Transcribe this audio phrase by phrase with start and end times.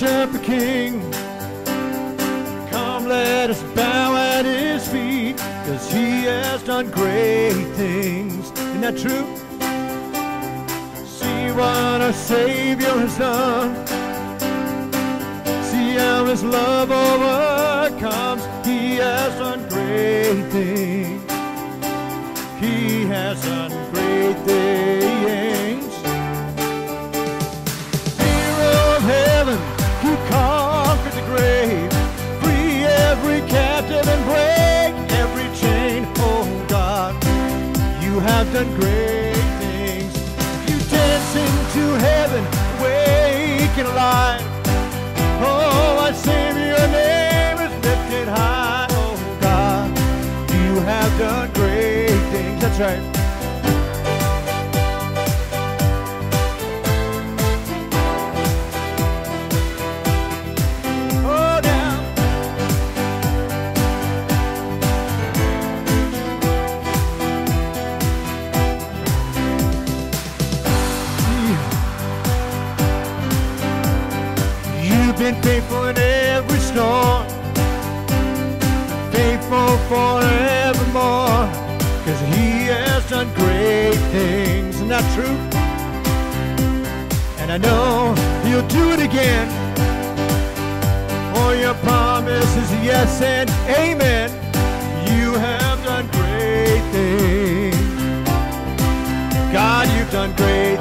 [0.00, 1.00] worship the King.
[2.70, 8.50] Come, let us bow at his feet, cause he has done great things.
[8.50, 9.26] Isn't that true?
[11.06, 13.86] See what our Savior has done.
[15.64, 18.44] See how his love overcomes.
[18.66, 21.22] He has done great things.
[22.60, 24.95] He has done great things.
[38.56, 40.16] Done great things.
[40.66, 42.42] You dance into heaven,
[42.80, 44.40] wake and alive.
[45.42, 48.86] Oh, my Savior, your name is lifted high.
[48.92, 49.90] Oh God,
[50.54, 52.62] you have done great things.
[52.62, 53.15] That's right.
[75.32, 77.26] Been faithful in every storm,
[79.10, 81.42] faithful forevermore,
[82.04, 84.76] cause he has done great things.
[84.76, 85.36] Isn't that true?
[87.40, 88.14] And I know
[88.46, 89.48] he'll do it again.
[91.34, 93.50] For your promise is yes and
[93.82, 94.30] amen.
[95.10, 97.74] You have done great things.
[99.52, 100.75] God, you've done great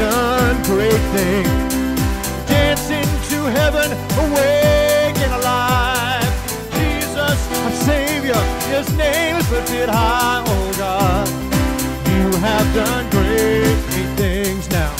[0.00, 1.74] done great things.
[2.48, 3.92] Dance into heaven,
[4.24, 6.32] awake and alive.
[6.72, 8.40] Jesus, our Savior,
[8.72, 10.42] His name is lifted high.
[10.46, 11.28] Oh God,
[12.08, 13.76] you have done great
[14.16, 14.99] things now.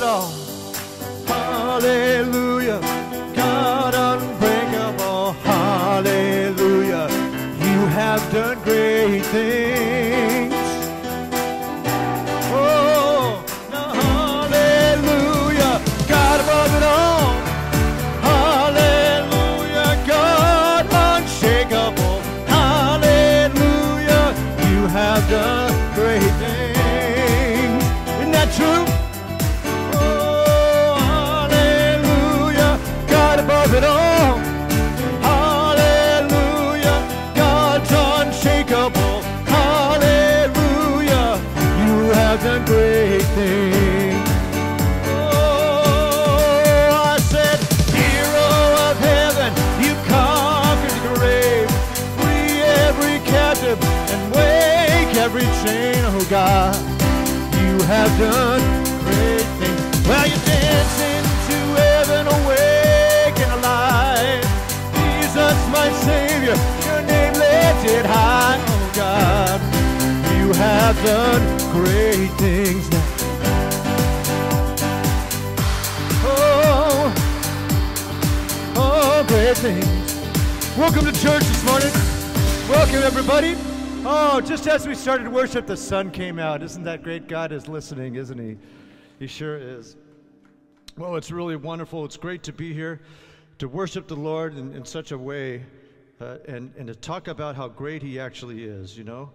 [0.00, 0.30] It all.
[1.26, 2.80] Hallelujah,
[3.34, 5.32] God unbreakable.
[5.44, 7.08] Hallelujah,
[7.58, 9.59] you have done great things.
[58.00, 58.62] Have done
[59.04, 60.08] great things.
[60.08, 64.42] Well, you dance into heaven, awake and alive.
[64.96, 66.56] Jesus, my Savior,
[66.86, 68.56] your name lifted high.
[68.58, 69.60] Oh God,
[70.38, 71.42] you have done
[71.76, 73.06] great things now.
[76.24, 77.12] Oh,
[78.76, 80.14] oh, great things.
[80.78, 81.92] Welcome to church this morning.
[82.66, 83.69] Welcome, everybody.
[84.02, 86.62] Oh, just as we started worship, the sun came out.
[86.62, 87.28] Isn't that great?
[87.28, 88.56] God is listening, isn't He?
[89.18, 89.94] He sure is.
[90.96, 92.06] Well, it's really wonderful.
[92.06, 93.02] It's great to be here
[93.58, 95.64] to worship the Lord in, in such a way
[96.18, 99.30] uh, and, and to talk about how great He actually is, you know?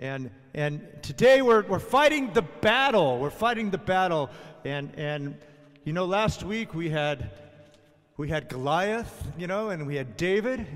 [0.00, 3.20] And, and today we're, we're fighting the battle.
[3.20, 4.28] We're fighting the battle.
[4.64, 5.36] And, and,
[5.84, 7.30] you know, last week we had,
[8.16, 10.66] we had Goliath, you know, and we had David.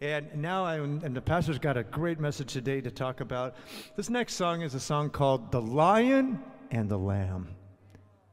[0.00, 3.56] And now, I'm, and the pastor's got a great message today to talk about.
[3.96, 7.54] This next song is a song called The Lion and the Lamb.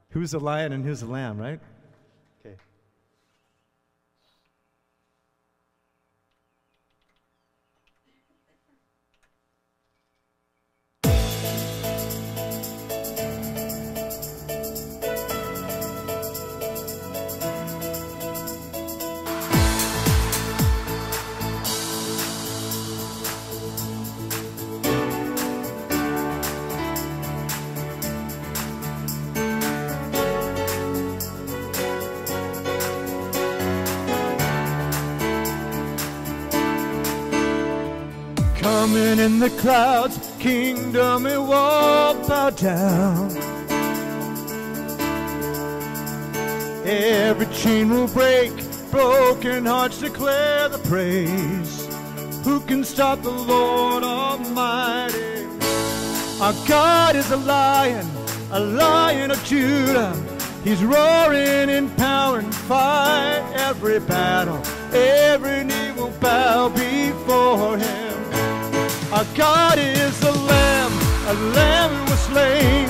[0.10, 1.60] Who's the lion and who's the lamb, right?
[39.12, 43.30] Coming in the clouds, kingdom it won't bow down.
[46.86, 48.54] Every chain will break,
[48.90, 51.88] broken hearts declare the praise.
[52.46, 55.46] Who can stop the Lord Almighty?
[56.40, 58.08] Our God is a lion,
[58.52, 60.16] a lion of Judah.
[60.63, 64.62] He's roaring in power and fight every battle.
[64.94, 68.00] Every knee will bow before him.
[69.13, 70.94] Our God is a lamb,
[71.28, 72.86] a lamb who was slain.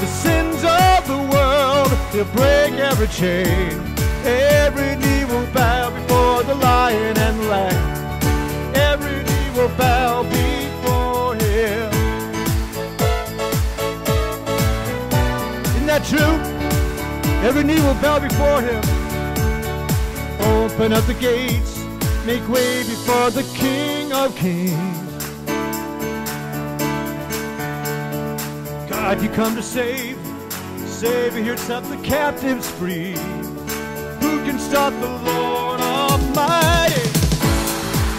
[0.00, 3.80] The sins of the world, he'll break every chain.
[4.24, 8.74] Every knee will bow before the lion and lamb.
[8.74, 11.90] Every knee will bow before him.
[15.76, 16.36] Isn't that true?
[17.46, 18.82] Every knee will bow before him.
[20.58, 21.78] Open up the gates,
[22.26, 25.09] make way before the King of Kings.
[29.10, 30.16] God, you come to save.
[30.86, 33.16] Savior, here set the captives free.
[34.20, 37.10] Who can stop the Lord Almighty?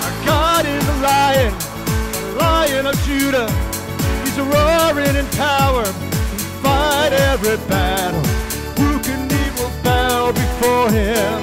[0.04, 1.54] Our God is a lion,
[2.36, 3.50] lion of Judah.
[4.26, 8.20] He's a roaring in power, and fight every battle.
[8.76, 11.40] Who can evil bow before him?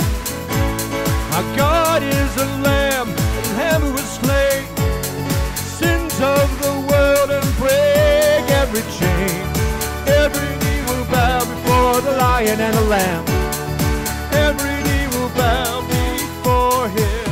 [1.33, 4.67] Our God is a lamb, a lamb who was slain.
[5.57, 7.98] Sins of the world and break
[8.69, 9.47] every chain.
[10.07, 13.25] Every knee will bow before the lion and the lamb.
[14.33, 17.25] Every knee will bow before him.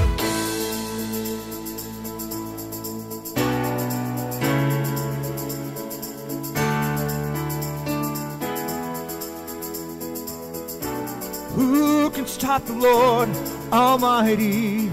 [11.55, 13.29] Who can stop the Lord
[13.73, 14.89] Almighty?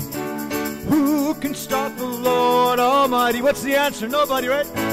[0.89, 3.41] Who can stop the Lord Almighty?
[3.41, 4.09] What's the answer?
[4.09, 4.92] Nobody, right?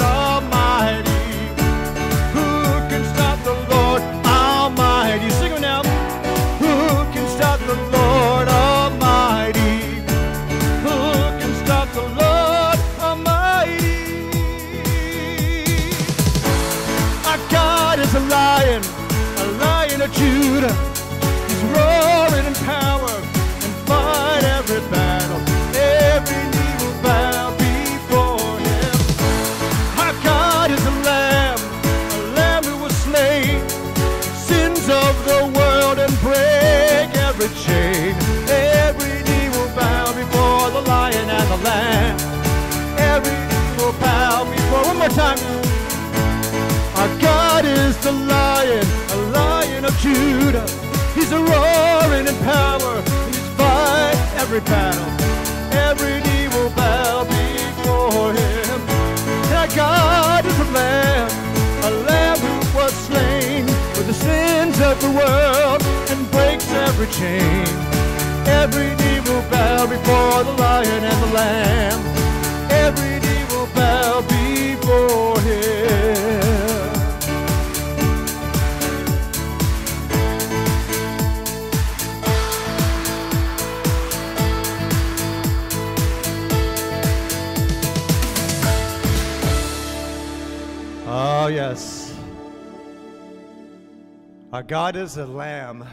[95.21, 95.85] A lamb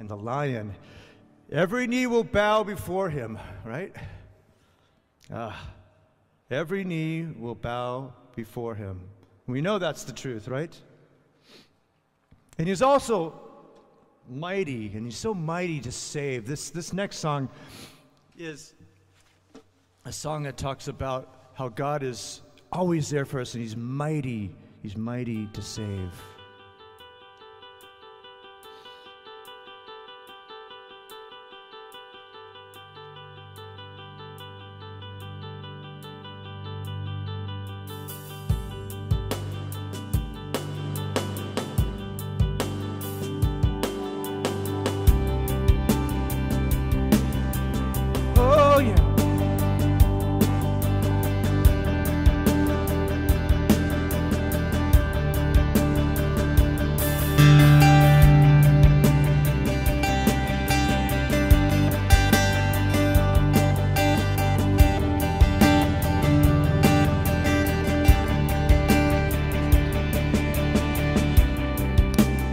[0.00, 0.74] and the lion.
[1.52, 3.94] Every knee will bow before him, right?
[5.32, 5.70] Ah,
[6.50, 9.00] every knee will bow before him.
[9.46, 10.76] We know that's the truth, right?
[12.58, 13.40] And he's also
[14.28, 16.44] mighty, and he's so mighty to save.
[16.44, 17.48] This, this next song
[18.36, 18.74] is
[20.04, 24.50] a song that talks about how God is always there for us and he's mighty.
[24.82, 26.12] He's mighty to save.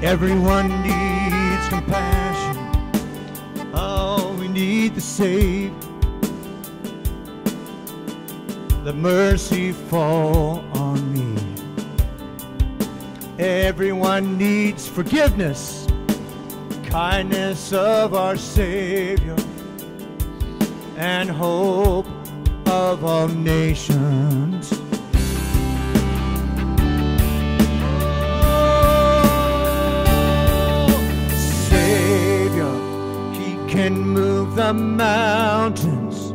[0.10, 2.58] Everyone needs compassion.
[3.75, 5.72] Oh, we need the Savior.
[8.84, 11.39] The mercy fall on me.
[13.38, 15.86] Everyone needs forgiveness,
[16.86, 19.36] kindness of our Savior,
[20.98, 22.08] and hope
[22.66, 24.49] of all nations.
[33.89, 36.31] Can move the mountains.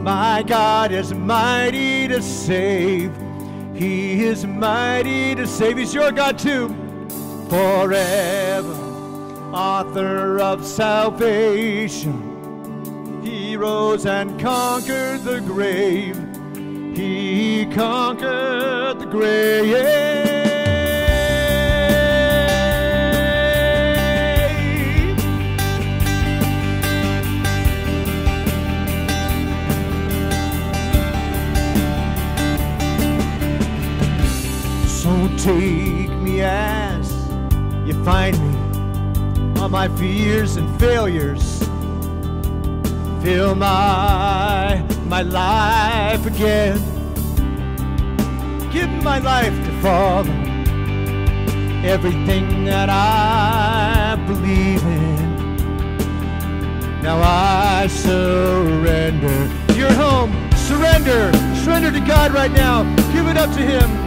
[0.00, 3.14] My God is mighty to save.
[3.74, 5.76] He is mighty to save.
[5.76, 6.68] He's your God too.
[7.50, 8.72] Forever,
[9.52, 12.22] author of salvation.
[13.22, 16.16] He rose and conquered the grave.
[16.96, 20.35] He conquered the grave.
[35.06, 37.14] So take me as
[37.86, 41.60] you find me, all my fears and failures.
[43.22, 46.76] Fill my my life again.
[48.72, 50.24] Give my life to follow
[51.84, 55.56] everything that I believe in.
[57.00, 59.38] Now I surrender.
[59.78, 60.32] You're home.
[60.56, 61.32] Surrender.
[61.62, 62.82] Surrender to God right now.
[63.12, 64.05] Give it up to Him.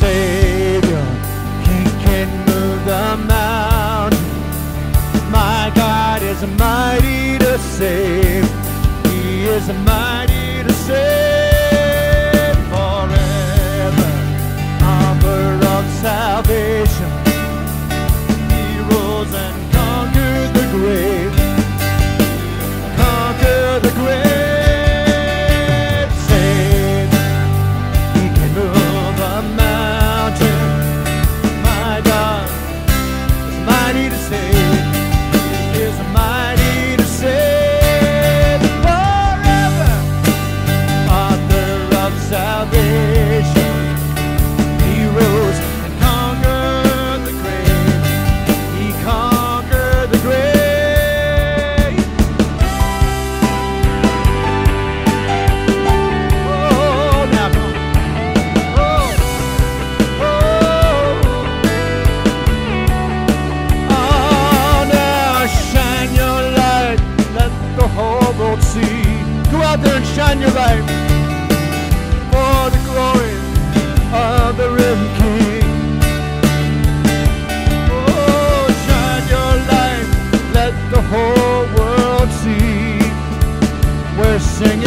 [0.00, 1.06] Savior,
[1.68, 4.26] He can move the mountain.
[5.30, 8.44] My God is mighty to save.
[9.06, 14.10] He is mighty to save forever.
[14.82, 17.17] Offer of salvation.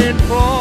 [0.01, 0.60] Singing for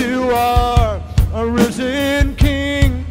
[0.00, 1.02] you are
[1.34, 3.04] a risen King.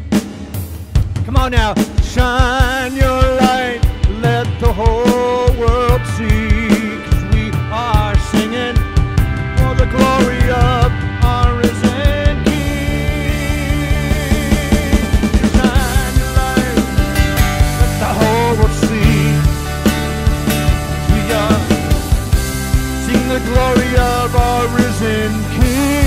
[1.24, 3.80] Come on now, shine your light,
[4.20, 6.48] let the whole world see.
[7.32, 8.76] We are singing
[9.58, 10.90] for the glory of
[11.22, 13.70] our risen King.
[15.54, 16.76] Shine your light,
[17.80, 19.22] let the whole world see.
[21.14, 21.60] We are
[23.04, 25.99] singing the glory of our risen King.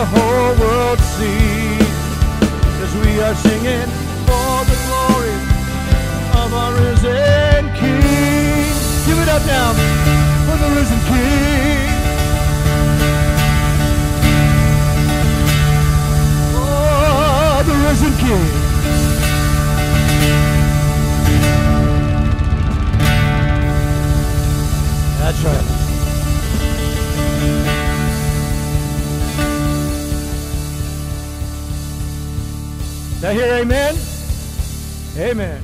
[0.00, 1.76] The whole world see.
[2.84, 3.88] As we are singing
[4.26, 5.40] for the glory
[6.40, 8.64] of our risen King.
[9.06, 9.68] Give it up now
[10.46, 11.88] for the risen King.
[16.56, 18.48] Oh, the risen King.
[25.18, 25.79] That's right.
[33.20, 33.96] Did I hear amen?
[35.18, 35.62] Amen.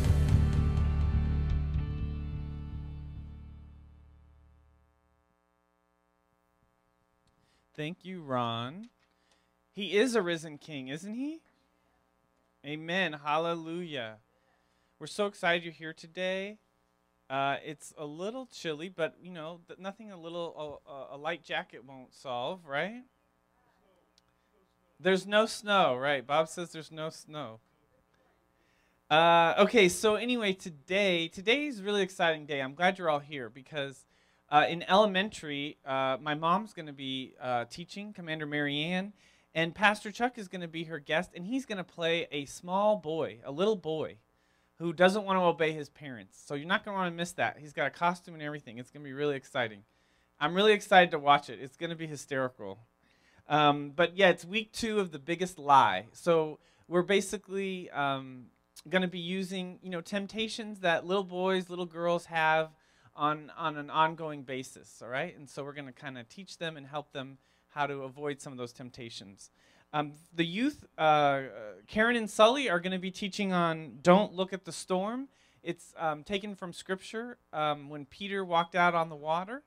[7.74, 8.90] Thank you, Ron.
[9.72, 11.40] He is a risen king, isn't he?
[12.66, 13.14] Amen.
[13.24, 14.16] Hallelujah.
[14.98, 16.58] We're so excited you're here today.
[17.30, 21.42] Uh, it's a little chilly, but you know, th- nothing a little uh, a light
[21.42, 23.04] jacket won't solve, right?
[24.98, 26.26] There's no snow, right?
[26.26, 27.60] Bob says there's no snow.
[29.10, 32.60] Uh, okay, so anyway, today today's a really exciting day.
[32.60, 34.06] I'm glad you're all here because
[34.48, 39.12] uh, in elementary, uh, my mom's going to be uh, teaching Commander Marianne,
[39.54, 42.46] and Pastor Chuck is going to be her guest, and he's going to play a
[42.46, 44.16] small boy, a little boy,
[44.78, 46.42] who doesn't want to obey his parents.
[46.44, 47.58] So you're not going to want to miss that.
[47.58, 48.78] He's got a costume and everything.
[48.78, 49.82] It's going to be really exciting.
[50.40, 51.58] I'm really excited to watch it.
[51.60, 52.78] It's going to be hysterical.
[53.48, 56.06] Um, but yeah, it's week two of the biggest lie.
[56.12, 58.46] So we're basically um,
[58.88, 62.70] going to be using, you know, temptations that little boys, little girls have
[63.14, 65.00] on on an ongoing basis.
[65.02, 67.86] All right, and so we're going to kind of teach them and help them how
[67.86, 69.50] to avoid some of those temptations.
[69.92, 71.42] Um, the youth, uh,
[71.86, 75.28] Karen and Sully, are going to be teaching on "Don't look at the storm."
[75.62, 79.62] It's um, taken from Scripture um, when Peter walked out on the water,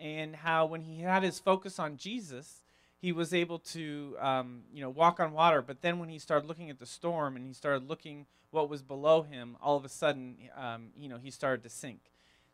[0.00, 2.62] and how when he had his focus on Jesus,
[3.04, 6.48] he was able to um, you know walk on water but then when he started
[6.48, 9.90] looking at the storm and he started looking what was below him all of a
[9.90, 12.00] sudden um, you know he started to sink.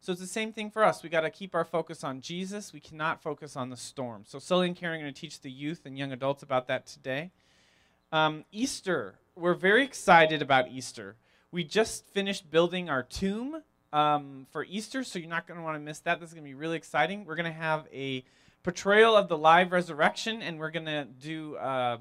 [0.00, 1.02] So it's the same thing for us.
[1.02, 2.72] We got to keep our focus on jesus.
[2.72, 4.24] We cannot focus on the storm.
[4.26, 6.84] So sully and karen are going to teach the youth and young adults about that
[6.84, 7.30] today.
[8.10, 11.14] Um, easter we're very excited about easter.
[11.52, 15.76] We just finished building our tomb um, for easter so you're not going to want
[15.76, 16.18] to miss that.
[16.18, 17.24] This is going to be really exciting.
[17.24, 18.24] We're going to have a
[18.62, 21.98] portrayal of the live resurrection, and we're going to do uh,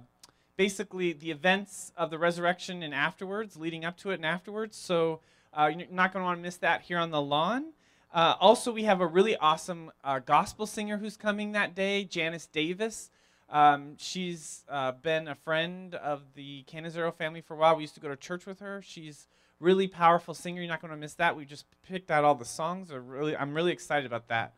[0.57, 4.75] basically the events of the resurrection and afterwards, leading up to it and afterwards.
[4.75, 5.21] So
[5.53, 7.73] uh, you're not going to want to miss that here on the lawn.
[8.13, 12.47] Uh, also, we have a really awesome uh, gospel singer who's coming that day, Janice
[12.47, 13.11] Davis.
[13.51, 17.75] Um, she's uh, been a friend of the Canizero family for a while.
[17.75, 18.81] We used to go to church with her.
[18.83, 19.27] She's
[19.59, 20.61] really powerful singer.
[20.61, 21.35] You're not going to miss that.
[21.35, 22.91] We just picked out all the songs.
[22.91, 24.53] Really, I'm really excited about that.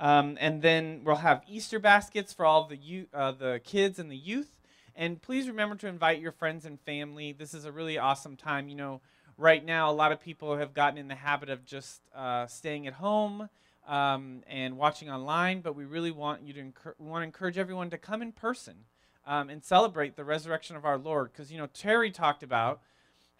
[0.00, 4.16] Um, and then we'll have Easter baskets for all the uh, the kids and the
[4.16, 4.58] youth.
[4.96, 7.32] And please remember to invite your friends and family.
[7.32, 8.68] This is a really awesome time.
[8.68, 9.00] You know,
[9.36, 12.86] right now a lot of people have gotten in the habit of just uh, staying
[12.86, 13.50] at home
[13.86, 15.60] um, and watching online.
[15.60, 18.86] But we really want you to we want to encourage everyone to come in person
[19.26, 21.30] um, and celebrate the resurrection of our Lord.
[21.30, 22.80] Because you know Terry talked about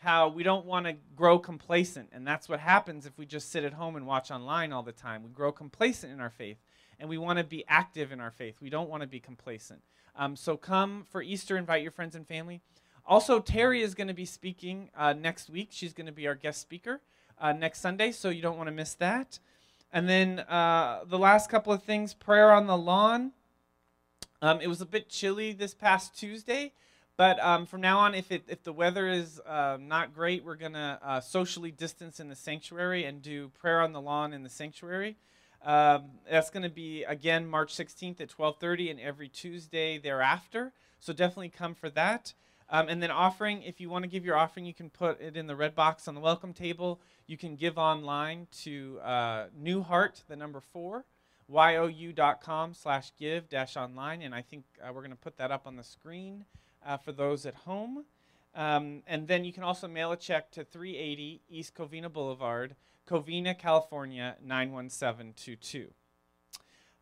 [0.01, 2.09] how we don't want to grow complacent.
[2.13, 4.93] And that's what happens if we just sit at home and watch online all the
[4.93, 5.23] time.
[5.23, 6.57] We grow complacent in our faith,
[6.99, 8.57] and we want to be active in our faith.
[8.63, 9.83] We don't want to be complacent.
[10.17, 12.63] Um, so come for Easter, invite your friends and family.
[13.07, 15.69] Also, Terry is going to be speaking uh, next week.
[15.71, 17.01] She's going to be our guest speaker
[17.39, 19.39] uh, next Sunday, so you don't want to miss that.
[19.93, 23.33] And then uh, the last couple of things prayer on the lawn.
[24.41, 26.73] Um, it was a bit chilly this past Tuesday.
[27.21, 30.55] But um, from now on, if, it, if the weather is uh, not great, we're
[30.55, 34.43] going to uh, socially distance in the sanctuary and do prayer on the lawn in
[34.43, 35.19] the sanctuary.
[35.63, 40.73] Um, that's going to be, again, March 16th at 1230 and every Tuesday thereafter.
[40.99, 42.33] So definitely come for that.
[42.71, 45.37] Um, and then offering, if you want to give your offering, you can put it
[45.37, 47.03] in the red box on the welcome table.
[47.27, 51.05] You can give online to uh, New Heart, the number four,
[51.51, 54.23] you.com slash give dash online.
[54.23, 56.47] And I think uh, we're going to put that up on the screen
[56.85, 58.05] uh, for those at home.
[58.55, 62.75] Um, and then you can also mail a check to 380 East Covina Boulevard,
[63.09, 65.93] Covina, California 91722.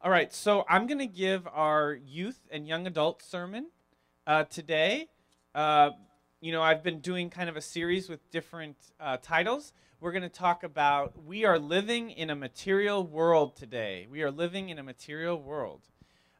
[0.01, 3.69] All right, so I'm going to give our youth and young adult sermon
[4.27, 5.09] uh, today.
[5.55, 5.91] Uh,
[6.41, 9.73] you know, I've been doing kind of a series with different uh, titles.
[10.01, 14.07] We're going to talk about we are living in a material world today.
[14.09, 15.81] We are living in a material world.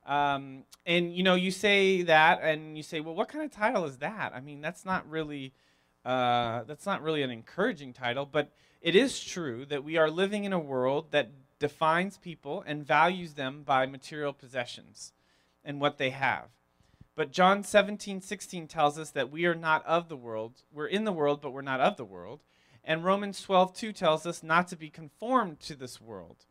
[0.09, 3.85] Um, and you know, you say that, and you say, well, what kind of title
[3.85, 4.33] is that?
[4.35, 5.53] I mean, that's not really
[6.05, 8.27] uh, that's not really an encouraging title.
[8.27, 12.87] But it is true that we are living in a world that defines people and
[12.87, 15.13] values them by material possessions
[15.65, 16.47] and what they have.
[17.15, 20.63] But John 17, 16 tells us that we are not of the world.
[20.73, 22.45] We're in the world, but we're not of the world.
[22.85, 26.47] And Romans 12, 2 tells us not to be conformed to this world.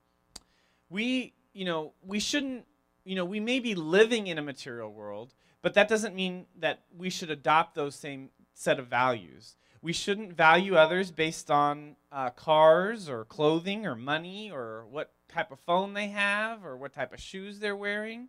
[0.89, 2.65] We, you know, we shouldn't,
[3.07, 6.81] you know, we may be living in a material world, but that doesn't mean that
[6.95, 9.55] we should adopt those same set of values.
[9.81, 15.51] We shouldn't value others based on uh, cars or clothing or money or what type
[15.51, 18.27] of phone they have or what type of shoes they're wearing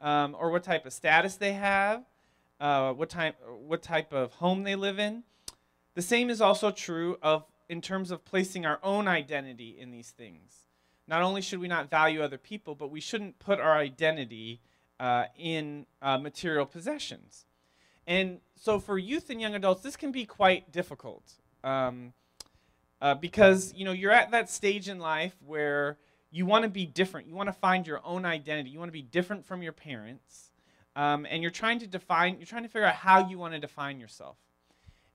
[0.00, 2.04] um, or what type of status they have,
[2.60, 5.24] uh, what, type, what type of home they live in.
[5.94, 10.10] The same is also true of in terms of placing our own identity in these
[10.10, 10.66] things.
[11.12, 14.62] Not only should we not value other people, but we shouldn't put our identity
[14.98, 17.44] uh, in uh, material possessions.
[18.06, 22.14] And so for youth and young adults, this can be quite difficult um,
[23.02, 25.98] uh, because you know you're at that stage in life where
[26.30, 27.28] you want to be different.
[27.28, 28.70] You want to find your own identity.
[28.70, 30.50] You want to be different from your parents,
[30.96, 32.38] um, and you're trying to define.
[32.38, 34.38] You're trying to figure out how you want to define yourself.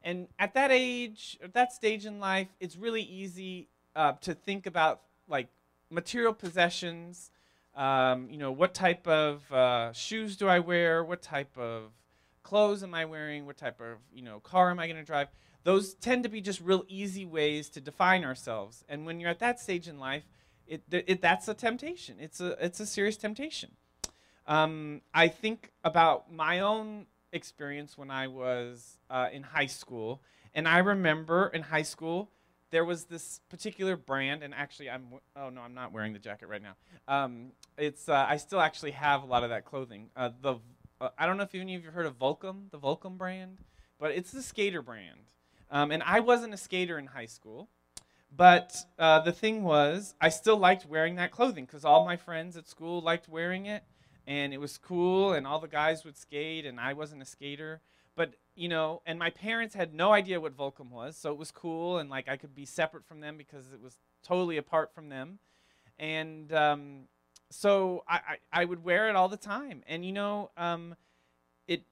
[0.04, 4.68] And at that age, at that stage in life, it's really easy uh, to think
[4.68, 5.48] about like
[5.90, 7.32] material possessions.
[7.76, 11.04] Um, you know, what type of uh, shoes do I wear?
[11.04, 11.92] What type of
[12.44, 13.46] clothes am I wearing?
[13.46, 15.28] What type of you know car am I going to drive?
[15.64, 18.84] Those tend to be just real easy ways to define ourselves.
[18.88, 20.24] And when you're at that stage in life,
[20.66, 22.18] it, it that's a temptation.
[22.20, 23.72] It's a it's a serious temptation.
[24.46, 30.22] Um, I think about my own experience when I was uh, in high school,
[30.54, 32.32] and I remember in high school
[32.70, 36.48] there was this particular brand, and actually I'm oh no I'm not wearing the jacket
[36.48, 36.76] right now.
[37.08, 40.10] Um, it's uh, I still actually have a lot of that clothing.
[40.16, 40.56] Uh, the
[41.00, 43.60] uh, I don't know if any of you have heard of Volcom, the Volcom brand,
[44.00, 45.32] but it's the skater brand.
[45.70, 47.70] Um, and I wasn't a skater in high school,
[48.36, 52.56] but uh, the thing was, I still liked wearing that clothing because all my friends
[52.56, 53.84] at school liked wearing it,
[54.26, 57.82] and it was cool, and all the guys would skate, and I wasn't a skater.
[58.58, 62.00] You know, and my parents had no idea what Volcom was, so it was cool,
[62.00, 65.38] and like I could be separate from them because it was totally apart from them.
[66.00, 67.02] And um,
[67.52, 69.84] so I, I, I, would wear it all the time.
[69.88, 70.96] And you know, um,
[71.68, 71.84] it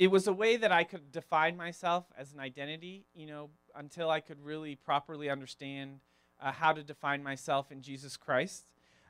[0.00, 4.10] it was a way that I could define myself as an identity, you know, until
[4.10, 6.00] I could really properly understand
[6.40, 8.66] uh, how to define myself in Jesus Christ.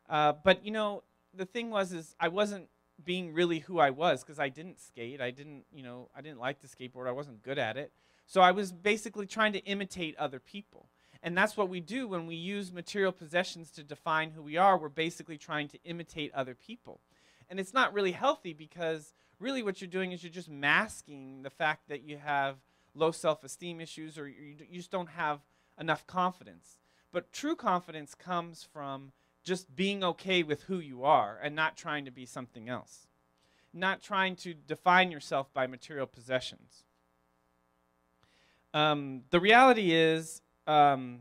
[0.09, 1.03] Uh, but you know,
[1.35, 2.69] the thing was is I wasn't
[3.03, 5.21] being really who I was because I didn't skate.
[5.21, 7.07] I didn't, you know, I didn't like to skateboard.
[7.07, 7.93] I wasn't good at it.
[8.27, 10.89] So I was basically trying to imitate other people.
[11.23, 14.79] And that's what we do when we use material possessions to define who we are.
[14.79, 17.01] We're basically trying to imitate other people.
[17.49, 21.51] And it's not really healthy because really what you're doing is you're just masking the
[21.51, 22.57] fact that you have
[22.95, 25.41] low self esteem issues or you, you just don't have
[25.79, 26.79] enough confidence.
[27.13, 29.13] But true confidence comes from
[29.47, 33.07] just being okay with who you are and not trying to be something else,
[33.73, 36.83] not trying to define yourself by material possessions.
[38.75, 41.21] Um, the reality is, um,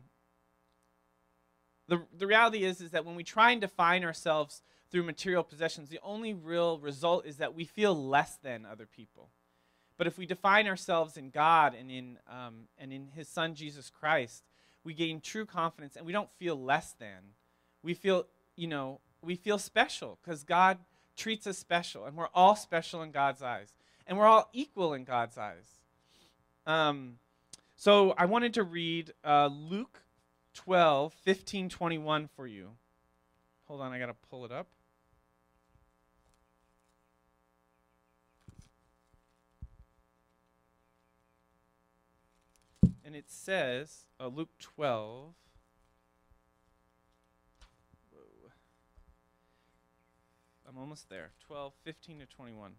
[1.87, 5.89] the, the reality is, is that when we try and define ourselves through material possessions,
[5.89, 9.29] the only real result is that we feel less than other people.
[9.97, 13.91] But if we define ourselves in God and in, um, and in His Son Jesus
[13.91, 14.43] Christ,
[14.83, 17.35] we gain true confidence and we don't feel less than.
[17.85, 20.79] We feel, you know, we feel special because God
[21.15, 23.75] treats us special and we're all special in God's eyes.
[24.07, 25.65] And we're all equal in God's eyes.
[26.65, 27.19] Um,
[27.75, 30.01] so I wanted to read uh, Luke
[30.55, 32.71] 12, 15, 21 for you.
[33.67, 34.67] Hold on, I got to pull it up.
[43.05, 45.33] And it says, uh, Luke 12.
[50.67, 51.31] I'm almost there.
[51.47, 52.71] 12, 15 to 21.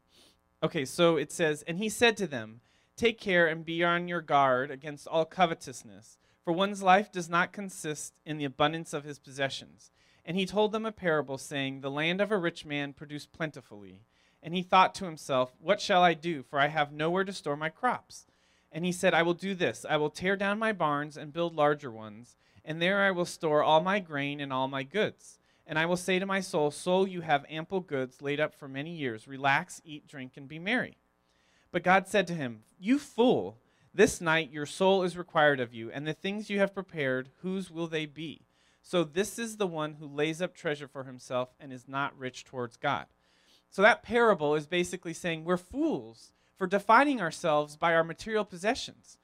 [0.63, 2.61] Okay, so it says, And he said to them,
[2.97, 7.53] Take care and be on your guard against all covetousness, for one's life does not
[7.53, 9.91] consist in the abundance of his possessions.
[10.25, 14.01] And he told them a parable, saying, The land of a rich man produced plentifully.
[14.43, 16.43] And he thought to himself, What shall I do?
[16.43, 18.27] For I have nowhere to store my crops.
[18.73, 21.55] And he said, I will do this I will tear down my barns and build
[21.55, 25.39] larger ones, and there I will store all my grain and all my goods.
[25.67, 28.69] And I will say to my soul, Soul, you have ample goods laid up for
[28.69, 29.27] many years.
[29.27, 30.97] Relax, eat, drink, and be merry.
[31.73, 33.59] But God said to him, You fool,
[33.93, 37.71] this night your soul is required of you, and the things you have prepared, whose
[37.71, 38.43] will they be?
[38.83, 42.45] So this is the one who lays up treasure for himself and is not rich
[42.45, 43.07] towards God.
[43.69, 49.19] So that parable is basically saying we're fools for defining ourselves by our material possessions.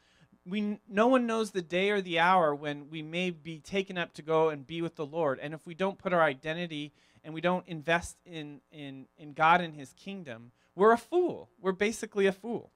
[0.46, 4.12] We no one knows the day or the hour when we may be taken up
[4.14, 5.38] to go and be with the Lord.
[5.40, 6.92] And if we don't put our identity
[7.24, 11.48] and we don't invest in in in God and his kingdom, we're a fool.
[11.60, 12.72] We're basically a fool.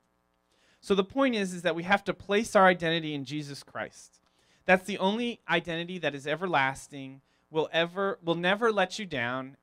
[0.80, 4.20] So the point is is that we have to place our identity in Jesus Christ.
[4.64, 9.56] That's the only identity that is everlasting, will ever will never let you down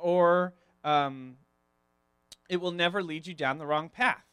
[0.00, 1.36] or um,
[2.48, 4.24] it will never lead you down the wrong path.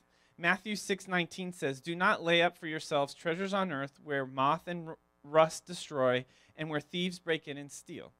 [0.41, 4.95] Matthew 6:19 says, "Do not lay up for yourselves treasures on earth where moth and
[5.23, 6.25] rust destroy
[6.55, 8.11] and where thieves break in and steal."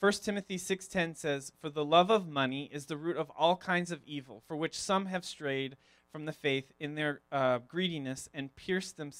[0.00, 3.92] 1 Timothy 6:10 says, "For the love of money is the root of all kinds
[3.92, 5.76] of evil, for which some have strayed
[6.10, 9.12] from the faith in their uh, greediness and pierced, them,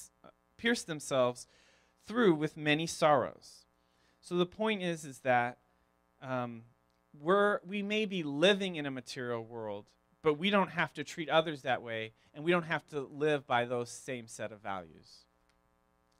[0.57, 1.47] pierced themselves
[2.05, 3.65] through with many sorrows."
[4.19, 5.59] So the point is, is that
[6.19, 6.65] um,
[7.13, 9.89] we're we may be living in a material world,
[10.21, 13.47] but we don't have to treat others that way, and we don't have to live
[13.47, 15.25] by those same set of values.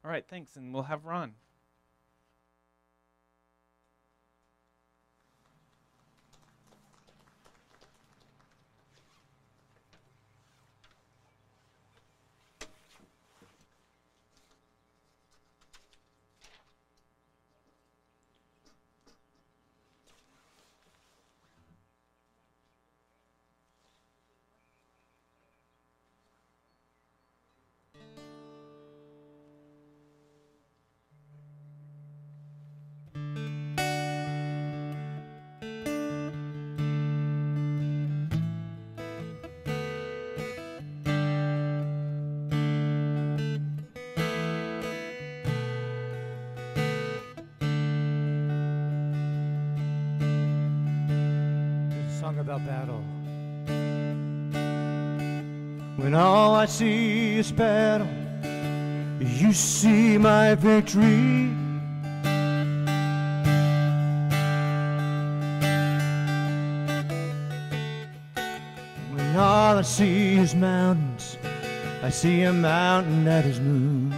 [0.04, 1.34] All right, thanks, and we'll have Ron.
[52.32, 53.04] Song about battle.
[55.98, 58.08] When all I see is battle,
[59.20, 61.50] you see my victory.
[69.13, 71.38] When all I see is mountains,
[72.04, 74.11] I see a mountain that is moved.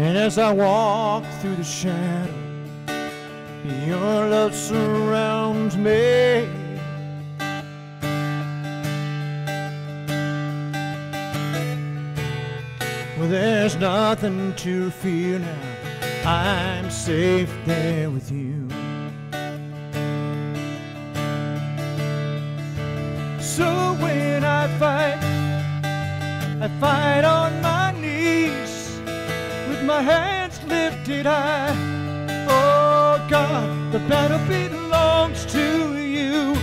[0.00, 2.32] And as I walk through the shadow,
[3.86, 6.48] your love surrounds me.
[13.18, 15.66] Well, there's nothing to fear now.
[16.24, 18.70] I'm safe there with you.
[23.38, 23.68] So
[24.00, 25.18] when I fight,
[26.62, 28.09] I fight on my knees
[29.90, 31.74] my hands lifted high.
[32.48, 35.66] Oh God, the battle belongs to
[36.16, 36.54] you,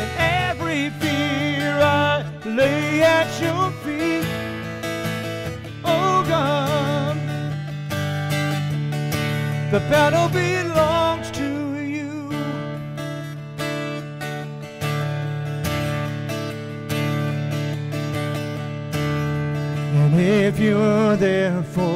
[0.00, 0.10] and
[0.44, 2.24] every fear I
[2.60, 4.26] lay at your feet.
[5.84, 7.16] Oh God,
[9.74, 11.48] the battle belongs to
[11.96, 12.12] you.
[20.00, 21.91] And if you're there for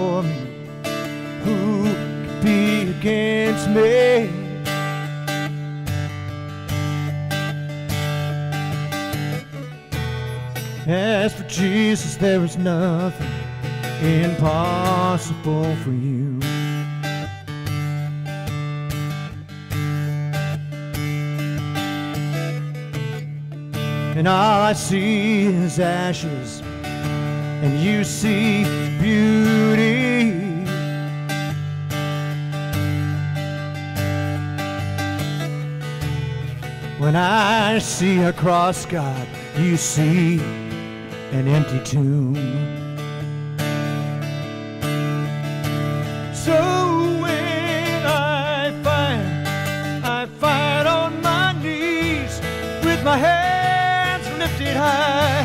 [12.26, 13.30] there is nothing
[14.02, 16.40] impossible for you.
[24.16, 26.62] And all I see is ashes
[27.62, 28.64] and you see
[29.00, 30.32] beauty.
[36.98, 40.65] When I see a cross, God, you see
[41.32, 42.34] an empty tomb.
[46.34, 46.54] So
[47.20, 49.26] when I fight,
[50.04, 52.40] I fight on my knees
[52.84, 55.44] with my hands lifted high.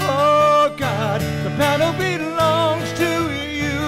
[0.00, 3.78] Oh God, the battle belongs to you,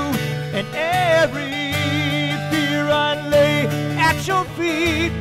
[0.56, 1.72] and every
[2.50, 3.66] fear I lay
[3.98, 5.12] at your feet.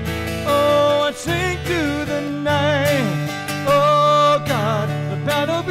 [0.48, 3.30] Oh, I sing to the night.
[3.68, 5.64] Oh God, the battle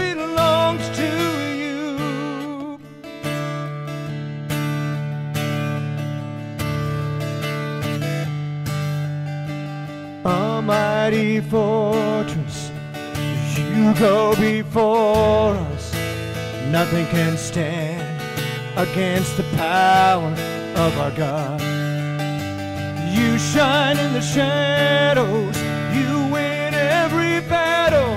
[13.84, 15.92] You go before us,
[16.70, 18.18] nothing can stand
[18.78, 20.32] against the power
[20.74, 21.60] of our God.
[23.12, 25.54] You shine in the shadows,
[25.94, 28.16] you win every battle.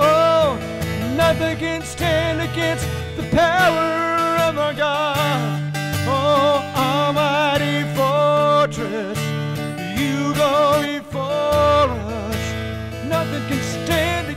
[0.00, 0.58] Oh,
[1.16, 2.84] nothing can stand against
[3.16, 5.72] the power of our God.
[6.08, 9.23] Oh, Almighty Fortress.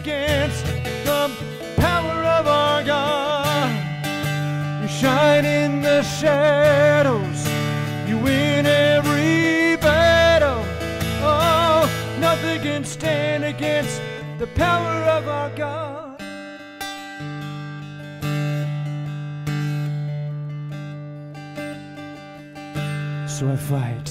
[0.07, 0.65] Against
[1.03, 1.29] the
[1.75, 3.69] power of our God.
[4.81, 7.45] You shine in the shadows,
[8.07, 10.63] you win every battle.
[11.21, 11.89] Oh,
[12.21, 14.01] nothing can stand against
[14.39, 16.21] the power of our God.
[23.29, 24.09] So I fight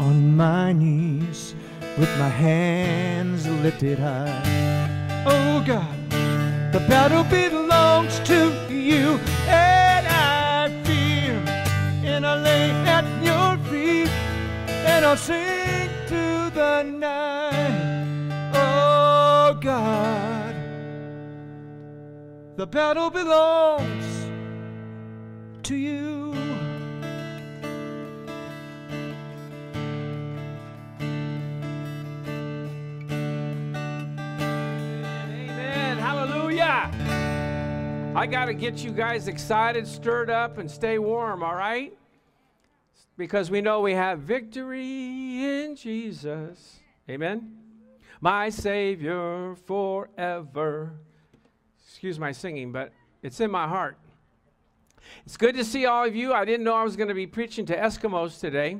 [0.00, 1.54] on my knees
[1.96, 4.61] with my hands lifted high.
[5.24, 6.10] Oh God,
[6.72, 11.34] the battle belongs to you, and I fear,
[12.04, 14.08] and I lay at your feet,
[14.68, 18.50] and I'll sing through the night.
[18.52, 20.54] Oh God,
[22.56, 24.26] the battle belongs
[25.62, 26.21] to you.
[38.14, 41.96] I got to get you guys excited, stirred up, and stay warm, all right?
[43.16, 46.80] Because we know we have victory in Jesus.
[47.08, 47.56] Amen.
[48.20, 50.92] My Savior forever.
[51.88, 53.96] Excuse my singing, but it's in my heart.
[55.24, 56.34] It's good to see all of you.
[56.34, 58.78] I didn't know I was going to be preaching to Eskimos today.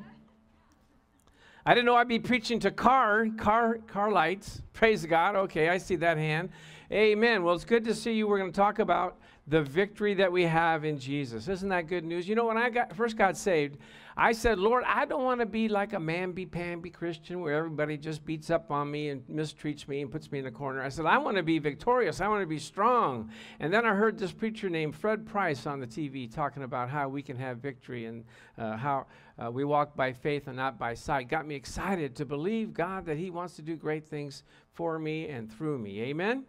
[1.64, 4.60] I didn't know I'd be preaching to car, car, car lights.
[4.74, 5.36] Praise God.
[5.36, 6.50] Okay, I see that hand.
[6.92, 7.42] Amen.
[7.42, 8.28] Well, it's good to see you.
[8.28, 9.16] We're going to talk about
[9.46, 11.48] the victory that we have in Jesus.
[11.48, 12.28] Isn't that good news?
[12.28, 13.76] You know, when I got first got saved,
[14.16, 18.24] I said, Lord, I don't want to be like a mamby-pamby Christian where everybody just
[18.24, 20.82] beats up on me and mistreats me and puts me in the corner.
[20.82, 22.20] I said, I want to be victorious.
[22.20, 23.30] I want to be strong.
[23.58, 27.08] And then I heard this preacher named Fred Price on the TV talking about how
[27.08, 28.24] we can have victory and
[28.58, 29.06] uh, how
[29.42, 31.28] uh, we walk by faith and not by sight.
[31.28, 35.28] Got me excited to believe God that He wants to do great things for me
[35.28, 36.00] and through me.
[36.02, 36.44] Amen.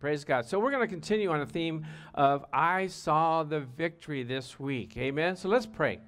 [0.00, 0.44] Praise God.
[0.44, 4.96] So we're going to continue on a theme of I saw the victory this week.
[4.96, 5.36] Amen.
[5.36, 6.00] So let's pray.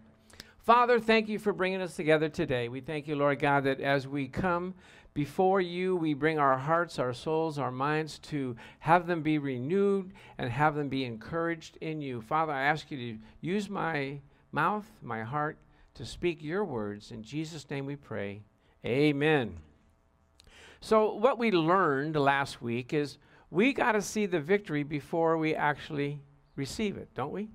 [0.59, 2.69] Father, thank you for bringing us together today.
[2.69, 4.75] We thank you, Lord God, that as we come
[5.15, 10.13] before you, we bring our hearts, our souls, our minds to have them be renewed
[10.37, 12.21] and have them be encouraged in you.
[12.21, 14.19] Father, I ask you to use my
[14.53, 15.57] mouth, my heart
[15.95, 17.13] to speak your words.
[17.13, 18.43] In Jesus' name we pray.
[18.85, 19.57] Amen.
[20.81, 23.19] So, what we learned last week is
[23.51, 26.21] we got to see the victory before we actually
[26.57, 27.49] receive it, don't we?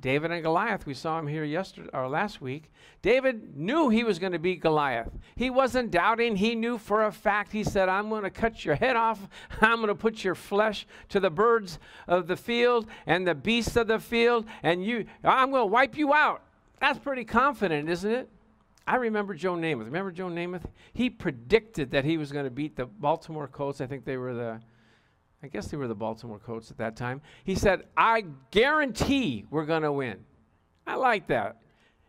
[0.00, 2.70] David and Goliath, we saw him here yesterday or last week.
[3.02, 5.10] David knew he was going to beat Goliath.
[5.34, 7.50] He wasn't doubting, he knew for a fact.
[7.50, 9.28] He said, I'm going to cut your head off.
[9.60, 13.74] I'm going to put your flesh to the birds of the field and the beasts
[13.74, 16.42] of the field, and you I'm going to wipe you out.
[16.80, 18.28] That's pretty confident, isn't it?
[18.86, 19.86] I remember Joe Namath.
[19.86, 20.62] Remember Joe Namath?
[20.92, 23.80] He predicted that he was going to beat the Baltimore Colts.
[23.80, 24.60] I think they were the
[25.42, 27.20] I guess they were the Baltimore Colts at that time.
[27.44, 30.18] He said, I guarantee we're going to win.
[30.86, 31.58] I like that.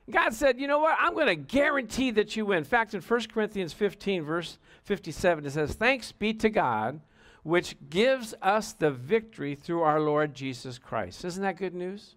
[0.10, 0.98] God said, you know what?
[1.00, 2.60] I'm going to guarantee that you win.
[2.60, 7.00] In fact, in 1 Corinthians 15, verse 57, it says, Thanks be to God,
[7.44, 11.24] which gives us the victory through our Lord Jesus Christ.
[11.24, 12.16] Isn't that good news?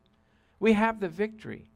[0.58, 1.71] We have the victory.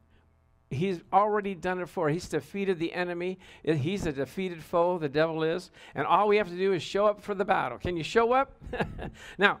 [0.69, 2.09] He's already done it for.
[2.09, 3.39] He's defeated the enemy.
[3.63, 5.71] He's a defeated foe, the devil is.
[5.95, 7.77] And all we have to do is show up for the battle.
[7.77, 8.51] Can you show up?
[9.37, 9.59] now,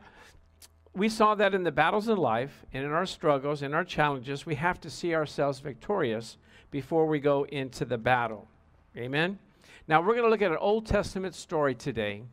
[0.93, 4.45] we saw that in the battles in life and in our struggles and our challenges,
[4.45, 6.37] we have to see ourselves victorious
[6.71, 8.49] before we go into the battle.
[8.97, 9.39] Amen?
[9.87, 12.23] Now, we're going to look at an Old Testament story today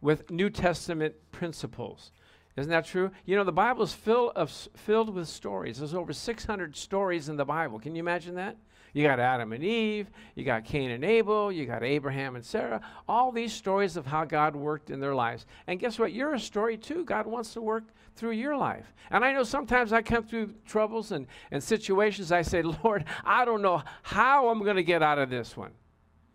[0.00, 2.10] with New Testament principles.
[2.56, 3.10] Isn't that true?
[3.24, 5.78] You know, the Bible is fill of, filled with stories.
[5.78, 7.80] There's over 600 stories in the Bible.
[7.80, 8.56] Can you imagine that?
[8.92, 12.80] You got Adam and Eve, you got Cain and Abel, you got Abraham and Sarah.
[13.08, 15.46] All these stories of how God worked in their lives.
[15.66, 16.12] And guess what?
[16.12, 17.04] You're a story too.
[17.04, 18.94] God wants to work through your life.
[19.10, 23.44] And I know sometimes I come through troubles and, and situations, I say, Lord, I
[23.44, 25.72] don't know how I'm going to get out of this one.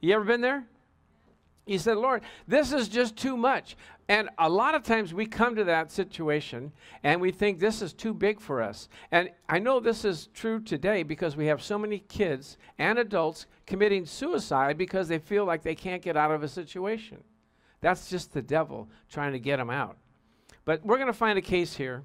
[0.01, 0.65] You ever been there?
[1.69, 3.77] He said, Lord, this is just too much.
[4.07, 6.71] And a lot of times we come to that situation
[7.03, 8.89] and we think this is too big for us.
[9.11, 13.45] And I know this is true today because we have so many kids and adults
[13.67, 17.23] committing suicide because they feel like they can't get out of a situation.
[17.81, 19.97] That's just the devil trying to get them out.
[20.65, 22.01] But we're going to find a case here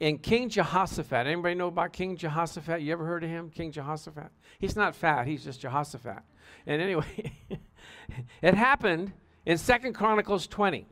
[0.00, 1.28] in King Jehoshaphat.
[1.28, 2.82] Anybody know about King Jehoshaphat?
[2.82, 4.32] You ever heard of him, King Jehoshaphat?
[4.58, 6.24] He's not fat, he's just Jehoshaphat.
[6.66, 7.32] And anyway,
[8.42, 9.12] it happened
[9.46, 10.86] in Second Chronicles 20.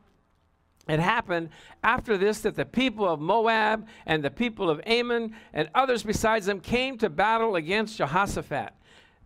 [0.88, 1.50] It happened
[1.84, 6.46] after this that the people of Moab and the people of Ammon and others besides
[6.46, 8.72] them came to battle against Jehoshaphat.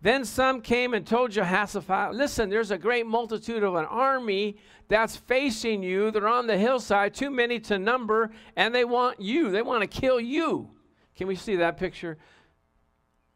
[0.01, 4.57] Then some came and told Jehoshaphat, Listen, there's a great multitude of an army
[4.87, 6.11] that's facing you.
[6.11, 9.49] They're on the hillside, too many to number, and they want you.
[9.49, 10.69] They want to kill you.
[11.15, 12.17] Can we see that picture?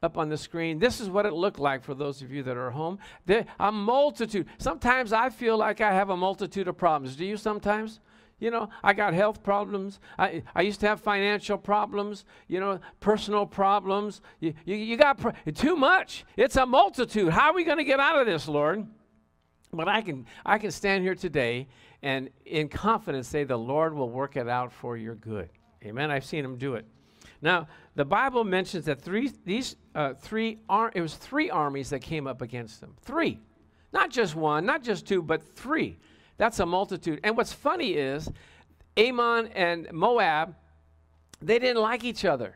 [0.01, 0.79] Up on the screen.
[0.79, 2.99] This is what it looked like for those of you that are home.
[3.25, 4.47] There, a multitude.
[4.57, 7.15] Sometimes I feel like I have a multitude of problems.
[7.15, 7.99] Do you sometimes?
[8.39, 9.99] You know, I got health problems.
[10.17, 14.21] I, I used to have financial problems, you know, personal problems.
[14.39, 15.19] You, you, you got
[15.55, 16.23] too much.
[16.37, 17.33] It's a multitude.
[17.33, 18.87] How are we going to get out of this, Lord?
[19.73, 21.67] But I can, I can stand here today
[22.01, 25.49] and in confidence say the Lord will work it out for your good.
[25.83, 26.09] Amen.
[26.09, 26.85] I've seen him do it.
[27.41, 32.01] Now, the Bible mentions that three, these uh, three, ar- it was three armies that
[32.01, 32.95] came up against them.
[33.01, 33.39] Three.
[33.91, 35.97] Not just one, not just two, but three.
[36.37, 37.19] That's a multitude.
[37.23, 38.29] And what's funny is
[38.95, 40.55] Ammon and Moab,
[41.41, 42.55] they didn't like each other.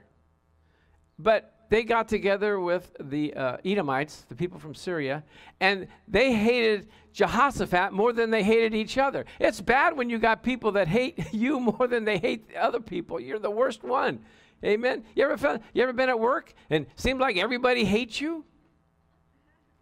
[1.17, 5.23] But they got together with the uh, Edomites, the people from Syria,
[5.59, 9.25] and they hated Jehoshaphat more than they hated each other.
[9.39, 13.19] It's bad when you got people that hate you more than they hate other people.
[13.19, 14.19] You're the worst one.
[14.64, 15.03] Amen.
[15.16, 18.45] You ever felt, you ever been at work and seemed like everybody hates you?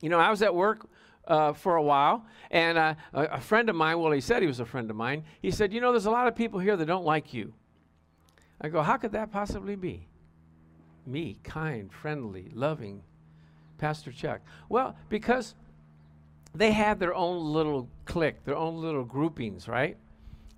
[0.01, 0.87] You know, I was at work
[1.27, 4.47] uh, for a while, and uh, a, a friend of mine, well, he said he
[4.47, 5.23] was a friend of mine.
[5.41, 7.53] He said, "You know, there's a lot of people here that don't like you."
[8.59, 10.07] I go, "How could that possibly be?"
[11.05, 13.03] Me, kind, friendly, loving,
[13.77, 14.41] Pastor Chuck.
[14.67, 15.55] Well, because
[16.53, 19.97] they had their own little clique, their own little groupings, right?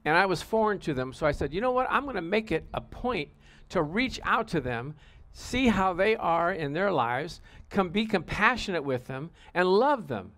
[0.06, 1.88] And I was foreign to them, so I said, "You know what?
[1.90, 3.30] I'm going to make it a point."
[3.70, 4.96] To reach out to them,
[5.32, 10.32] see how they are in their lives, come be compassionate with them, and love them.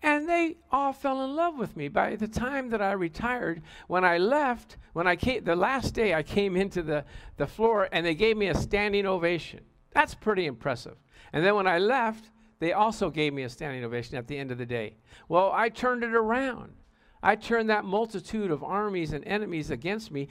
[0.00, 1.88] And they all fell in love with me.
[1.88, 6.14] By the time that I retired, when I left, when I came, the last day
[6.14, 7.04] I came into the,
[7.36, 9.60] the floor and they gave me a standing ovation.
[9.90, 10.96] That's pretty impressive.
[11.32, 14.52] And then when I left, they also gave me a standing ovation at the end
[14.52, 14.94] of the day.
[15.28, 16.74] Well, I turned it around.
[17.20, 20.28] I turned that multitude of armies and enemies against me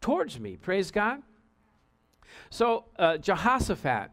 [0.00, 0.56] towards me.
[0.56, 1.22] Praise God.
[2.50, 4.10] So uh, Jehoshaphat,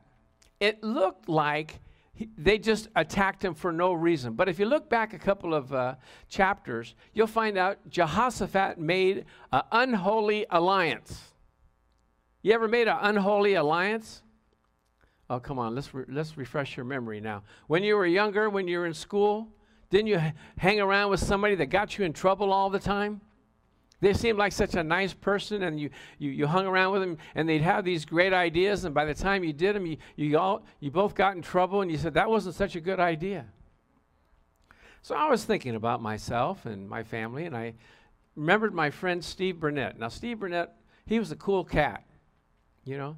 [0.59, 1.79] it looked like
[2.13, 4.33] he, they just attacked him for no reason.
[4.33, 5.95] But if you look back a couple of uh,
[6.29, 11.33] chapters, you'll find out Jehoshaphat made an unholy alliance.
[12.41, 14.23] You ever made an unholy alliance?
[15.29, 17.43] Oh, come on, let's, re- let's refresh your memory now.
[17.67, 19.47] When you were younger, when you were in school,
[19.89, 23.21] didn't you h- hang around with somebody that got you in trouble all the time?
[24.01, 27.17] They seemed like such a nice person, and you, you, you hung around with them,
[27.35, 30.37] and they'd have these great ideas, and by the time you did them, you, you,
[30.39, 33.45] all, you both got in trouble, and you said, That wasn't such a good idea.
[35.03, 37.75] So I was thinking about myself and my family, and I
[38.35, 39.99] remembered my friend Steve Burnett.
[39.99, 40.73] Now, Steve Burnett,
[41.05, 42.03] he was a cool cat,
[42.83, 43.17] you know.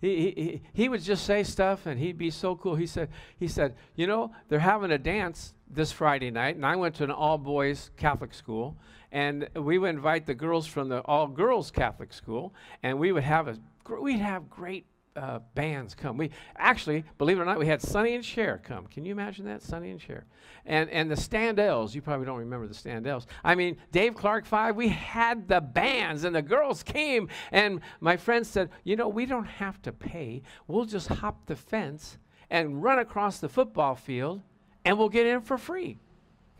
[0.00, 2.74] He, he, he would just say stuff and he'd be so cool.
[2.74, 3.08] He said,
[3.38, 7.04] he said, you know, they're having a dance this Friday night, and I went to
[7.04, 8.76] an all boys Catholic school,
[9.14, 12.52] and we would invite the girls from the all girls Catholic school,
[12.82, 13.56] and we would have a
[14.00, 16.16] we'd have great uh, bands come.
[16.16, 18.88] We actually, believe it or not, we had Sonny and Cher come.
[18.88, 20.26] Can you imagine that, Sonny and Cher?
[20.66, 21.94] And and the Standells.
[21.94, 23.26] You probably don't remember the Standells.
[23.44, 24.74] I mean, Dave Clark Five.
[24.74, 27.28] We had the bands, and the girls came.
[27.52, 30.42] And my friend said, you know, we don't have to pay.
[30.66, 32.18] We'll just hop the fence
[32.50, 34.42] and run across the football field,
[34.84, 35.98] and we'll get in for free.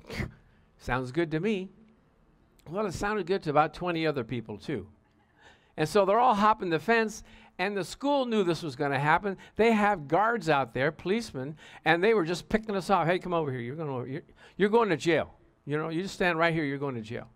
[0.79, 1.71] Sounds good to me.
[2.69, 4.89] Well, it sounded good to about 20 other people, too.
[5.77, 7.23] And so they're all hopping the fence,
[7.59, 9.37] and the school knew this was going to happen.
[9.57, 13.07] They have guards out there, policemen, and they were just picking us off.
[13.07, 13.61] Hey, come over here.
[13.61, 14.23] You're going to, you're,
[14.57, 15.35] you're going to jail.
[15.67, 16.65] You know, you just stand right here.
[16.65, 17.29] You're going to jail.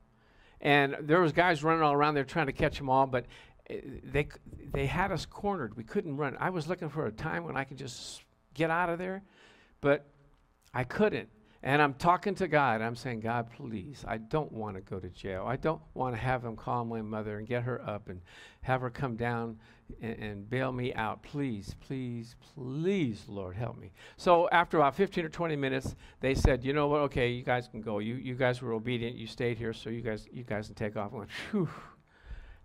[0.60, 3.26] And there was guys running all around there trying to catch them all, but
[3.70, 4.28] eh, they
[4.72, 5.76] they had us cornered.
[5.76, 6.36] We couldn't run.
[6.40, 8.22] I was looking for a time when I could just
[8.54, 9.22] get out of there,
[9.80, 10.06] but
[10.74, 11.28] I couldn't.
[11.62, 12.80] And I'm talking to God.
[12.80, 15.44] I'm saying, God, please, I don't want to go to jail.
[15.46, 18.20] I don't want to have them call my mother and get her up and
[18.60, 19.58] have her come down
[20.00, 21.22] and, and, bail me out.
[21.22, 23.92] Please, please, please, Lord, help me.
[24.16, 27.00] So after about 15 or 20 minutes, they said, you know what?
[27.02, 27.98] Okay, you guys can go.
[27.98, 29.16] You, you guys were obedient.
[29.16, 31.12] You stayed here, so you guys, you guys can take off.
[31.12, 31.30] I went.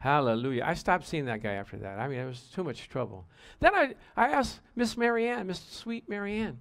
[0.04, 0.64] Hallelujah.
[0.66, 1.98] I stopped seeing that guy after that.
[1.98, 3.26] I mean, it was too much trouble.
[3.62, 6.60] Then I, I asked Miss Marianne, Miss Sweet Marianne,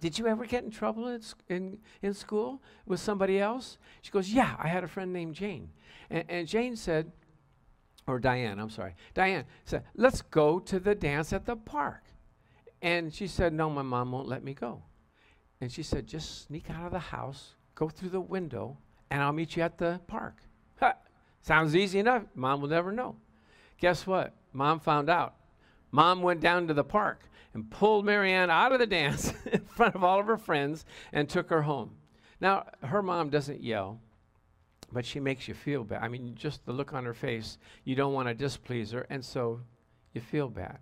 [0.00, 3.78] did you ever get in trouble in, in, in school with somebody else?
[4.02, 5.70] She goes, Yeah, I had a friend named Jane.
[6.10, 7.12] And, and Jane said,
[8.06, 8.94] or Diane, I'm sorry.
[9.14, 12.04] Diane said, Let's go to the dance at the park.
[12.82, 14.82] And she said, No, my mom won't let me go.
[15.60, 18.76] And she said, Just sneak out of the house, go through the window,
[19.10, 20.36] and I'll meet you at the park.
[20.80, 20.94] Ha!
[21.42, 22.22] Sounds easy enough.
[22.34, 23.16] Mom will never know.
[23.78, 24.34] Guess what?
[24.52, 25.34] Mom found out.
[25.90, 27.22] Mom went down to the park
[27.56, 31.26] and pulled Marianne out of the dance in front of all of her friends and
[31.26, 31.92] took her home.
[32.38, 33.98] Now, her mom doesn't yell,
[34.92, 36.02] but she makes you feel bad.
[36.02, 39.24] I mean, just the look on her face, you don't want to displease her, and
[39.24, 39.62] so
[40.12, 40.80] you feel bad.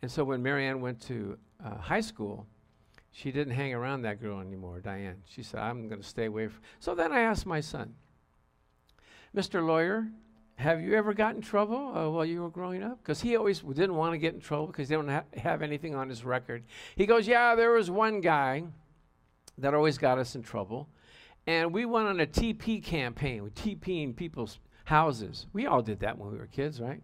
[0.00, 2.46] And so when Marianne went to uh, high school,
[3.10, 5.22] she didn't hang around that girl anymore, Diane.
[5.28, 6.62] She said, I'm going to stay away from.
[6.80, 7.92] So then I asked my son,
[9.36, 9.64] Mr.
[9.64, 10.06] Lawyer,
[10.62, 12.98] have you ever got in trouble uh, while you were growing up?
[13.02, 15.94] Because he always didn't want to get in trouble because he didn't ha- have anything
[15.94, 16.64] on his record.
[16.96, 18.64] He goes, Yeah, there was one guy
[19.58, 20.88] that always got us in trouble.
[21.46, 25.46] And we went on a TP campaign, with TPing people's houses.
[25.52, 27.02] We all did that when we were kids, right?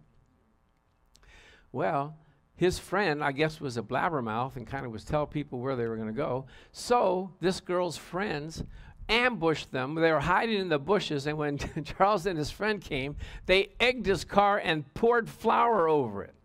[1.71, 2.15] Well,
[2.55, 5.87] his friend, I guess, was a blabbermouth and kind of was tell people where they
[5.87, 6.45] were going to go.
[6.71, 8.63] So this girl's friends
[9.09, 9.95] ambushed them.
[9.95, 13.15] They were hiding in the bushes, and when Charles and his friend came,
[13.47, 16.35] they egged his car and poured flour over it.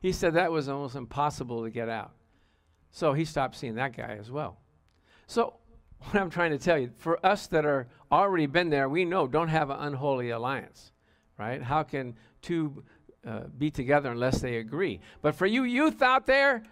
[0.00, 2.12] He said that was almost impossible to get out.
[2.90, 4.58] So he stopped seeing that guy as well.
[5.26, 5.54] So,
[5.98, 9.26] what I'm trying to tell you, for us that are already been there, we know
[9.26, 10.92] don't have an unholy alliance,
[11.38, 11.62] right?
[11.62, 12.84] How can two
[13.26, 15.00] uh, be together unless they agree?
[15.22, 16.64] But for you youth out there,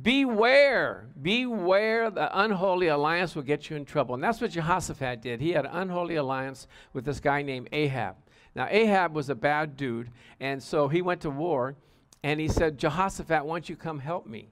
[0.00, 4.14] beware, beware the unholy alliance will get you in trouble.
[4.14, 5.40] And that's what Jehoshaphat did.
[5.40, 8.16] He had an unholy alliance with this guy named Ahab.
[8.54, 11.76] Now, Ahab was a bad dude, and so he went to war,
[12.22, 14.48] and he said, Jehoshaphat, why don't you come help me?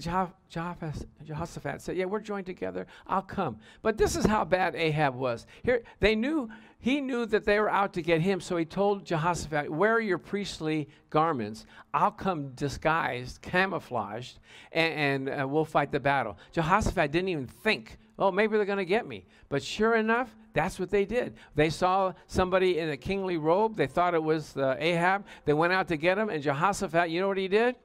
[0.00, 2.86] Jehoshaphat said, Yeah, we're joined together.
[3.06, 3.58] I'll come.
[3.82, 5.46] But this is how bad Ahab was.
[5.62, 9.04] Here, they knew, he knew that they were out to get him, so he told
[9.04, 11.66] Jehoshaphat, Wear your priestly garments.
[11.94, 14.38] I'll come disguised, camouflaged,
[14.72, 16.38] and, and uh, we'll fight the battle.
[16.52, 19.26] Jehoshaphat didn't even think, Oh, maybe they're going to get me.
[19.48, 21.36] But sure enough, that's what they did.
[21.54, 23.76] They saw somebody in a kingly robe.
[23.76, 25.26] They thought it was uh, Ahab.
[25.44, 27.76] They went out to get him, and Jehoshaphat, you know what he did?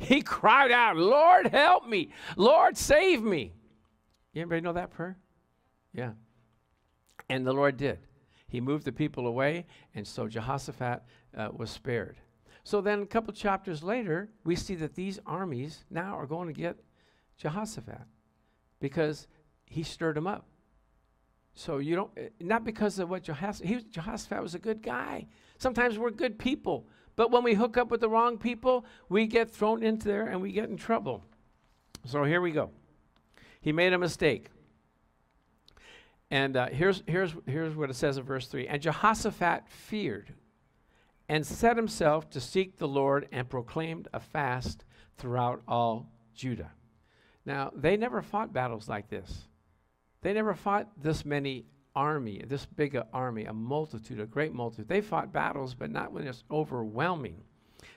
[0.00, 2.10] He cried out, Lord, help me.
[2.36, 3.52] Lord, save me.
[4.34, 5.18] Anybody know that prayer?
[5.92, 6.12] Yeah.
[7.28, 7.98] And the Lord did.
[8.48, 11.02] He moved the people away, and so Jehoshaphat
[11.36, 12.16] uh, was spared.
[12.64, 16.54] So then, a couple chapters later, we see that these armies now are going to
[16.54, 16.76] get
[17.36, 18.00] Jehoshaphat
[18.80, 19.28] because
[19.66, 20.46] he stirred them up.
[21.54, 25.26] So you don't, eh, not because of what Jehoshaphat, he, Jehoshaphat was a good guy.
[25.58, 26.86] Sometimes we're good people,
[27.20, 30.40] but when we hook up with the wrong people, we get thrown into there and
[30.40, 31.22] we get in trouble.
[32.06, 32.70] So here we go.
[33.60, 34.46] He made a mistake.
[36.30, 40.32] And uh, here's, here's, here's what it says in verse 3 And Jehoshaphat feared
[41.28, 44.86] and set himself to seek the Lord and proclaimed a fast
[45.18, 46.70] throughout all Judah.
[47.44, 49.42] Now, they never fought battles like this.
[50.22, 54.88] They never fought this many army, this big a army, a multitude, a great multitude.
[54.88, 57.42] They fought battles, but not when it's overwhelming.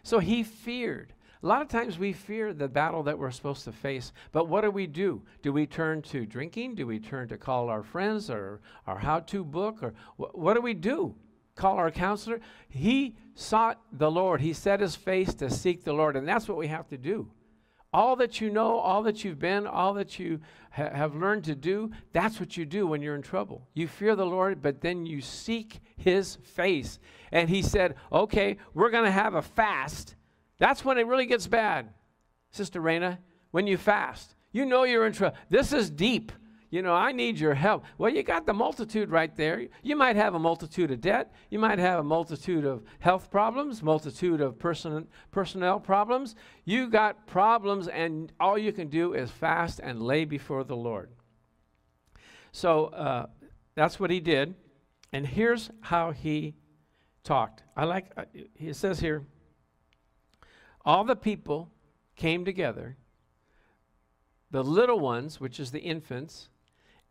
[0.04, 1.14] So he feared.
[1.42, 4.62] A lot of times we fear the battle that we're supposed to face, but what
[4.62, 5.22] do we do?
[5.42, 6.76] Do we turn to drinking?
[6.76, 9.84] Do we turn to call our friends or our how to book?
[9.84, 11.16] Or wh- what do we do?
[11.56, 12.40] Call our counselor?
[12.70, 14.40] He sought the Lord.
[14.40, 17.30] He set his face to seek the Lord, and that's what we have to do.
[17.94, 20.40] All that you know, all that you've been, all that you
[20.72, 23.68] ha- have learned to do, that's what you do when you're in trouble.
[23.74, 26.98] You fear the Lord, but then you seek his face.
[27.32, 30.16] And he said, okay, we're going to have a fast.
[30.58, 31.90] That's when it really gets bad,
[32.52, 33.20] Sister Raina,
[33.52, 34.36] when you fast.
[34.52, 35.38] You know you're in trouble.
[35.50, 36.32] This is deep
[36.74, 37.86] you know, I need your help.
[38.00, 39.68] Well, you got the multitude right there.
[39.84, 41.32] You might have a multitude of debt.
[41.52, 46.34] You might have a multitude of health problems, multitude of person, personnel problems.
[46.66, 51.12] You got problems, and all you can do is fast and lay before the Lord.
[52.52, 53.28] So uh,
[53.76, 54.56] that's what he did.
[55.12, 56.56] And here's how he
[57.24, 57.62] talked.
[57.78, 58.24] I like, uh,
[58.56, 59.28] he says here,
[60.84, 61.70] all the people
[62.16, 62.98] came together,
[64.50, 66.50] the little ones, which is the infants,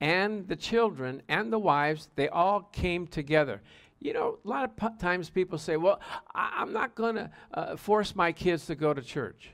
[0.03, 3.63] and the children and the wives, they all came together.
[4.01, 6.01] You know, a lot of p- times people say, well,
[6.35, 9.53] I- am not going to uh, force my kids to go to church.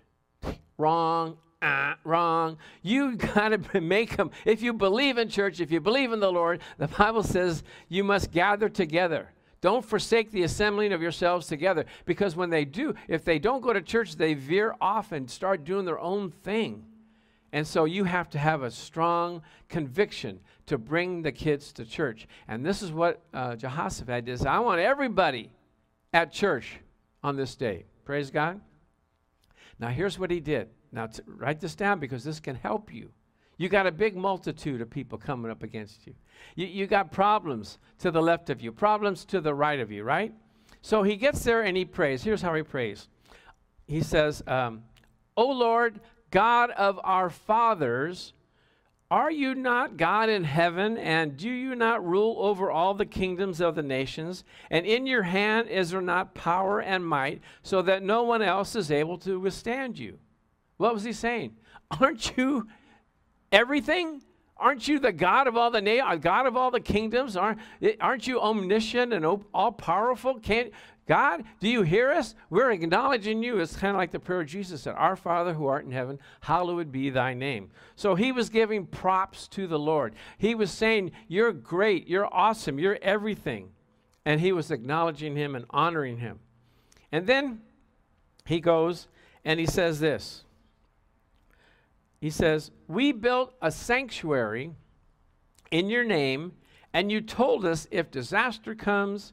[0.79, 1.37] wrong.
[1.61, 2.57] Uh, wrong.
[2.81, 4.31] You got to make them.
[4.47, 8.03] If you believe in church, if you believe in the Lord, the Bible says you
[8.03, 9.29] must gather together.
[9.61, 11.85] Don't forsake the assembling of yourselves together.
[12.07, 15.65] Because when they do, if they don't go to church, they veer off and start
[15.65, 16.85] doing their own thing.
[17.53, 22.29] And so you have to have a strong conviction to bring the kids to church.
[22.47, 24.47] And this is what uh, Jehoshaphat did.
[24.47, 25.51] I want everybody
[26.13, 26.79] at church
[27.23, 27.85] on this day.
[28.05, 28.61] Praise God.
[29.79, 30.69] Now, here's what he did.
[30.93, 33.11] Now, write this down because this can help you.
[33.57, 36.15] You got a big multitude of people coming up against you.
[36.55, 40.05] You, you got problems to the left of you, problems to the right of you,
[40.05, 40.33] right?
[40.81, 42.23] So he gets there and he prays.
[42.23, 43.09] Here's how he prays
[43.87, 44.85] He says, um,
[45.37, 48.33] O Lord, God of our fathers,
[49.11, 53.61] are you not God in heaven, and do you not rule over all the kingdoms
[53.61, 54.45] of the nations?
[54.71, 58.77] And in your hand is there not power and might, so that no one else
[58.77, 60.19] is able to withstand you?
[60.77, 61.57] What was he saying?
[62.01, 62.69] Aren't you
[63.51, 64.23] everything?
[64.59, 67.37] Aren't you the God of all the na- God of all the kingdoms?
[67.37, 67.61] Aren't,
[68.01, 70.39] aren't you omniscient and all powerful?
[70.41, 70.73] Can't
[71.09, 72.35] God, do you hear us?
[72.51, 73.59] We're acknowledging you.
[73.59, 76.93] It's kind of like the prayer Jesus said, Our Father who art in heaven, hallowed
[76.93, 77.71] be thy name.
[77.97, 80.15] So he was giving props to the Lord.
[80.37, 83.71] He was saying, You're great, you're awesome, you're everything.
[84.27, 86.41] And he was acknowledging him and honoring him.
[87.11, 87.63] And then
[88.45, 89.09] he goes
[89.45, 90.45] and he says this
[92.21, 94.73] he says, We built a sanctuary
[95.71, 96.53] in your name,
[96.93, 99.33] and you told us if disaster comes,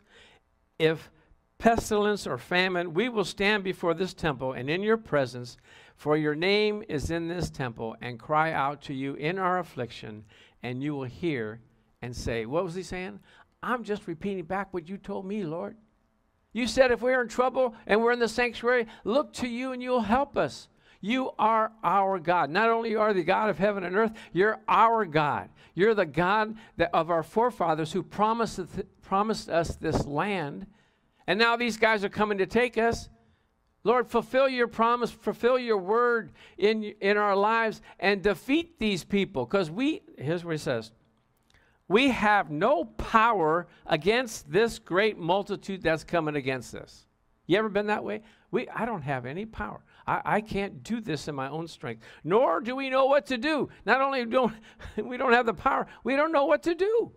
[0.78, 1.10] if
[1.58, 5.58] pestilence or famine, we will stand before this temple and in your presence,
[5.96, 10.26] for your name is in this temple, and cry out to you in our affliction,
[10.62, 11.62] and you will hear
[12.02, 13.20] and say, What was he saying?
[13.64, 15.76] I'm just repeating back what you told me, Lord.
[16.54, 19.82] You said if we're in trouble and we're in the sanctuary, look to you and
[19.82, 20.70] you'll help us.
[21.02, 22.50] You are our God.
[22.50, 25.50] Not only are the God of heaven and earth, you're our God.
[25.74, 26.56] You're the God
[26.94, 28.60] of our forefathers who promised,
[29.02, 30.66] promised us this land.
[31.28, 33.10] And now these guys are coming to take us.
[33.84, 39.46] Lord, fulfill your promise, fulfill your word in, in our lives, and defeat these people.
[39.46, 40.92] Because we, here's what he says
[41.88, 47.06] we have no power against this great multitude that's coming against us.
[47.46, 48.22] You ever been that way?
[48.50, 49.84] We, I don't have any power.
[50.08, 53.38] I, I can't do this in my own strength, nor do we know what to
[53.38, 53.70] do.
[53.86, 54.54] Not only don't
[54.98, 57.12] we don't have the power, we don't know what to do.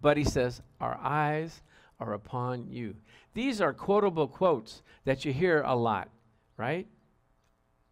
[0.00, 1.62] But he says, Our eyes
[2.00, 2.94] are upon you.
[3.34, 6.08] These are quotable quotes that you hear a lot,
[6.56, 6.86] right?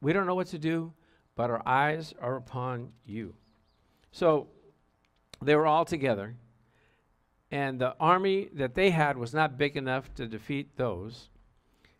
[0.00, 0.92] We don't know what to do,
[1.34, 3.34] but our eyes are upon you.
[4.12, 4.48] So
[5.42, 6.36] they were all together,
[7.50, 11.28] and the army that they had was not big enough to defeat those.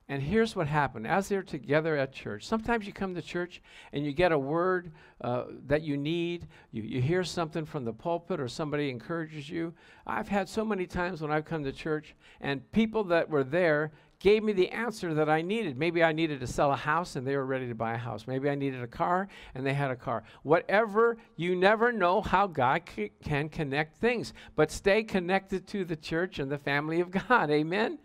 [0.09, 1.05] And here's what happened.
[1.05, 3.61] As they're together at church, sometimes you come to church
[3.93, 6.47] and you get a word uh, that you need.
[6.71, 9.75] You, you hear something from the pulpit or somebody encourages you.
[10.07, 13.91] I've had so many times when I've come to church and people that were there
[14.21, 15.77] gave me the answer that I needed.
[15.77, 18.29] Maybe I needed to sell a house and they were ready to buy a house.
[18.29, 19.27] Maybe I needed a car
[19.57, 20.23] and they had a car.
[20.45, 24.33] Whatever, you never know how God c- can connect things.
[24.55, 27.51] But stay connected to the church and the family of God.
[27.51, 27.99] Amen?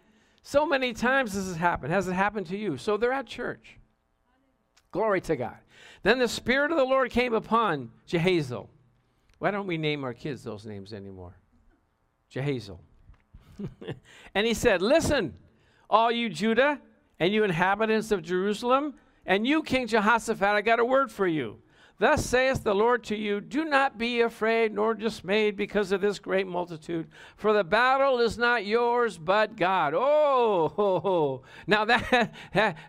[0.43, 1.93] So many times this has happened.
[1.93, 2.77] Has it happened to you?
[2.77, 3.77] So they're at church.
[4.91, 5.57] Glory to God.
[6.03, 8.67] Then the Spirit of the Lord came upon Jehazel.
[9.39, 11.35] Why don't we name our kids those names anymore?
[12.33, 12.79] Jehazel.
[14.35, 15.33] and he said, Listen,
[15.89, 16.79] all you Judah
[17.19, 21.59] and you inhabitants of Jerusalem, and you, King Jehoshaphat, I got a word for you.
[22.01, 26.17] Thus saith the Lord to you Do not be afraid nor dismayed because of this
[26.17, 29.93] great multitude, for the battle is not yours but God.
[29.95, 32.33] Oh, now that,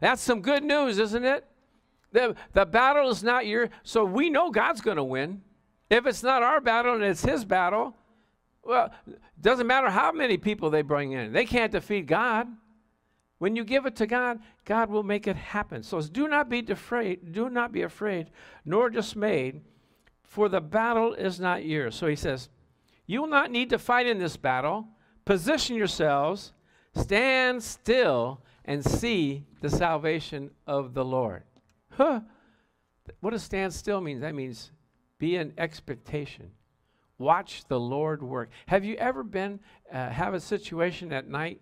[0.00, 1.44] that's some good news, isn't it?
[2.12, 5.42] The, the battle is not your, so we know God's going to win.
[5.90, 7.94] If it's not our battle and it's his battle,
[8.64, 8.94] well,
[9.38, 12.48] doesn't matter how many people they bring in, they can't defeat God.
[13.42, 15.82] When you give it to God, God will make it happen.
[15.82, 18.30] So do not be afraid, do not be afraid,
[18.64, 19.62] nor dismayed,
[20.22, 21.96] for the battle is not yours.
[21.96, 22.50] So he says,
[23.04, 24.86] You will not need to fight in this battle.
[25.24, 26.52] Position yourselves,
[26.94, 31.42] stand still, and see the salvation of the Lord.
[31.90, 32.20] Huh.
[33.18, 34.20] What does stand still mean?
[34.20, 34.70] That means
[35.18, 36.52] be in expectation.
[37.18, 38.50] Watch the Lord work.
[38.66, 39.58] Have you ever been,
[39.92, 41.60] uh, have a situation at night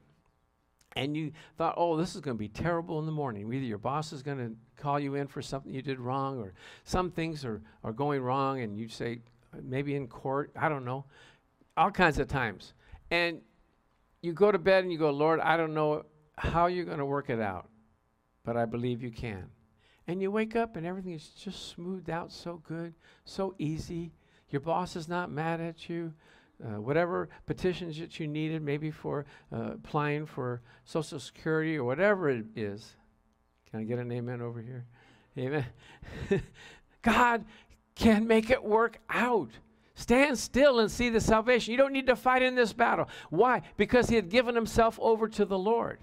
[0.97, 3.53] and you thought, oh, this is going to be terrible in the morning.
[3.53, 6.53] Either your boss is going to call you in for something you did wrong, or
[6.85, 9.21] some things are, are going wrong, and you say,
[9.63, 11.05] maybe in court, I don't know,
[11.77, 12.75] all kinds of times.
[13.11, 13.41] And
[14.23, 16.05] you go to bed and you go, Lord, I don't know
[16.37, 17.69] how you're going to work it out,
[18.45, 19.47] but I believe you can.
[20.07, 24.13] And you wake up and everything is just smoothed out so good, so easy.
[24.49, 26.13] Your boss is not mad at you.
[26.63, 32.29] Uh, whatever petitions that you needed, maybe for uh, applying for Social Security or whatever
[32.29, 32.97] it is.
[33.71, 34.85] Can I get an amen over here?
[35.39, 35.65] Amen.
[37.03, 37.45] God
[37.95, 39.51] can make it work out.
[39.95, 41.73] Stand still and see the salvation.
[41.73, 43.09] You don't need to fight in this battle.
[43.29, 43.63] Why?
[43.77, 45.99] Because he had given himself over to the Lord.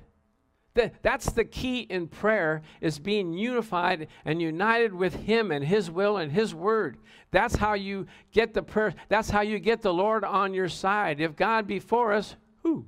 [0.77, 5.89] That, that's the key in prayer is being unified and united with him and his
[5.91, 6.97] will and his word.
[7.31, 8.93] That's how you get the prayer.
[9.09, 11.19] That's how you get the Lord on your side.
[11.19, 12.85] If God be for us, who?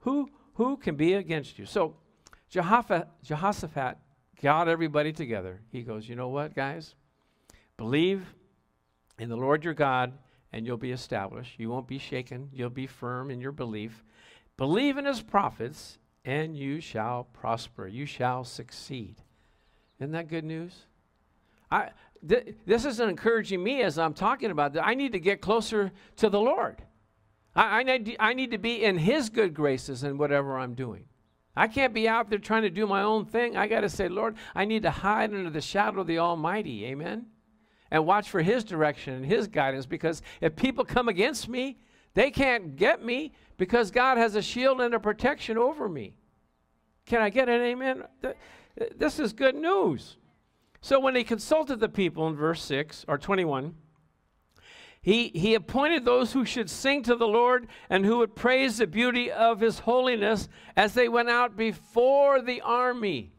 [0.00, 1.66] Who who can be against you?
[1.66, 1.96] So
[2.48, 3.98] Jehoshaphat
[4.42, 5.60] got everybody together.
[5.70, 6.94] He goes, "You know what, guys?
[7.76, 8.34] Believe
[9.18, 10.14] in the Lord your God
[10.52, 11.58] and you'll be established.
[11.58, 12.48] You won't be shaken.
[12.52, 14.02] You'll be firm in your belief.
[14.56, 17.86] Believe in his prophets and you shall prosper.
[17.86, 19.22] You shall succeed.
[20.00, 20.74] Isn't that good news?
[21.70, 21.90] I,
[22.28, 24.84] th- this is encouraging me as I'm talking about that.
[24.84, 26.82] I need to get closer to the Lord.
[27.54, 31.04] I, I, need, I need to be in His good graces in whatever I'm doing.
[31.56, 33.56] I can't be out there trying to do my own thing.
[33.56, 36.84] I got to say, Lord, I need to hide under the shadow of the Almighty.
[36.86, 37.26] Amen?
[37.90, 41.78] And watch for His direction and His guidance because if people come against me,
[42.14, 46.14] they can't get me because God has a shield and a protection over me.
[47.06, 48.04] Can I get an amen?
[48.96, 50.16] This is good news.
[50.80, 53.74] So when he consulted the people in verse 6 or 21,
[55.00, 58.88] he, he appointed those who should sing to the Lord and who would praise the
[58.88, 63.32] beauty of his holiness as they went out before the army.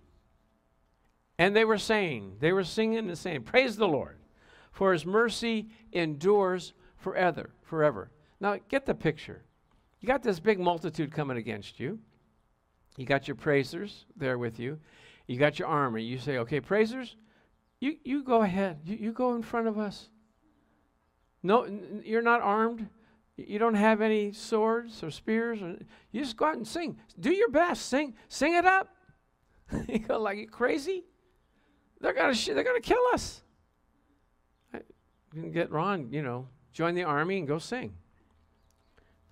[1.37, 4.17] And they were saying, they were singing and saying, Praise the Lord,
[4.71, 7.51] for his mercy endures forever.
[7.63, 8.11] forever.
[8.39, 9.43] Now get the picture.
[9.99, 11.99] You got this big multitude coming against you.
[12.97, 14.79] You got your praisers there with you.
[15.27, 16.03] You got your army.
[16.03, 17.15] You say, okay, praisers,
[17.79, 18.79] you, you go ahead.
[18.85, 20.09] You, you go in front of us.
[21.43, 22.87] No, n- you're not armed.
[23.37, 25.61] You don't have any swords or spears.
[25.61, 25.77] Or,
[26.11, 26.97] you just go out and sing.
[27.19, 27.85] Do your best.
[27.87, 28.89] Sing, sing it up.
[29.87, 31.03] you go like you crazy.
[31.99, 33.41] They're gonna sh- they're gonna kill us.
[34.73, 34.79] I,
[35.33, 37.93] you can get Ron, you know, join the army and go sing.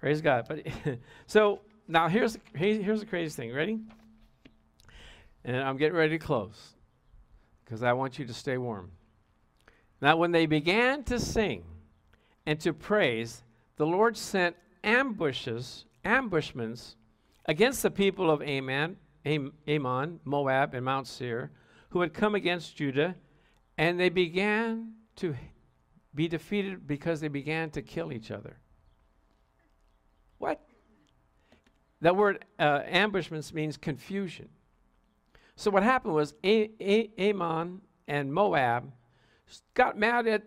[0.05, 0.45] Praise God.
[0.47, 0.67] But
[1.25, 3.51] so now here's here's the crazy thing.
[3.51, 3.79] Ready?
[5.43, 6.75] And I'm getting ready to close
[7.63, 8.91] because I want you to stay warm.
[10.01, 11.63] Now, when they began to sing
[12.45, 13.41] and to praise,
[13.77, 16.97] the Lord sent ambushes, ambushments
[17.45, 21.49] against the people of Ammon, Am- Ammon, Moab, and Mount Seir,
[21.89, 23.15] who had come against Judah,
[23.79, 25.35] and they began to
[26.13, 28.59] be defeated because they began to kill each other.
[30.37, 30.61] What?
[32.05, 34.47] That word uh, ambushments means confusion.
[35.55, 38.91] So what happened was a- a- Ammon and Moab
[39.73, 40.43] got mad at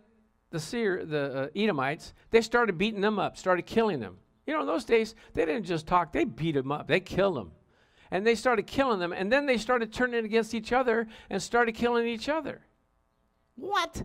[0.50, 2.14] the Seir, the uh, Edomites.
[2.30, 4.18] They started beating them up, started killing them.
[4.46, 7.34] You know, in those days, they didn't just talk, they beat them up, they killed
[7.34, 7.50] them.
[8.12, 11.74] And they started killing them, and then they started turning against each other and started
[11.74, 12.60] killing each other.
[13.56, 14.04] What?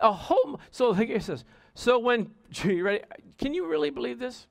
[0.00, 1.44] A whole, so it says,
[1.76, 2.32] so when,
[2.64, 3.04] you ready?
[3.38, 4.48] Can you really believe this?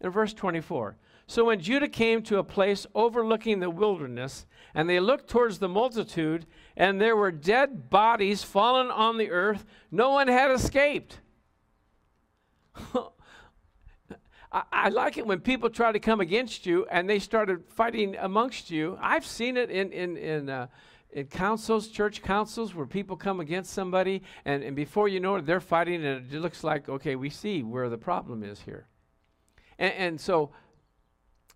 [0.00, 0.96] In verse 24,
[1.28, 5.68] so when Judah came to a place overlooking the wilderness, and they looked towards the
[5.68, 11.20] multitude, and there were dead bodies fallen on the earth, no one had escaped.
[14.50, 18.70] I, like it when people try to come against you and they started fighting amongst
[18.70, 18.96] you.
[18.98, 20.68] I've seen it in, in, in, uh,
[21.10, 25.44] in councils, church councils, where people come against somebody, and, and before you know it,
[25.44, 28.86] they're fighting, and it looks like, okay, we see where the problem is here.
[29.78, 30.52] And, and so,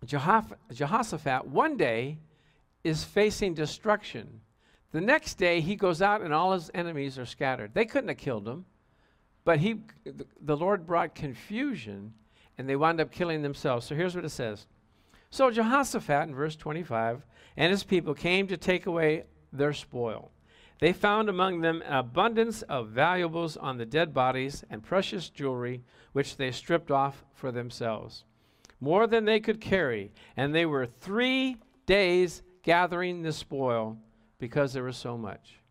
[0.07, 2.17] Jehoshaphat one day
[2.83, 4.41] is facing destruction.
[4.91, 7.73] The next day, he goes out and all his enemies are scattered.
[7.73, 8.65] They couldn't have killed him,
[9.43, 9.81] but he,
[10.41, 12.13] the Lord brought confusion
[12.57, 13.85] and they wound up killing themselves.
[13.85, 14.67] So here's what it says.
[15.31, 17.23] So Jehoshaphat, in verse 25,
[17.57, 20.31] and his people came to take away their spoil.
[20.79, 25.81] They found among them an abundance of valuables on the dead bodies and precious jewelry,
[26.11, 28.25] which they stripped off for themselves
[28.83, 30.11] more than they could carry.
[30.35, 31.55] And they were three
[31.85, 33.97] days gathering the spoil
[34.39, 35.61] because there was so much.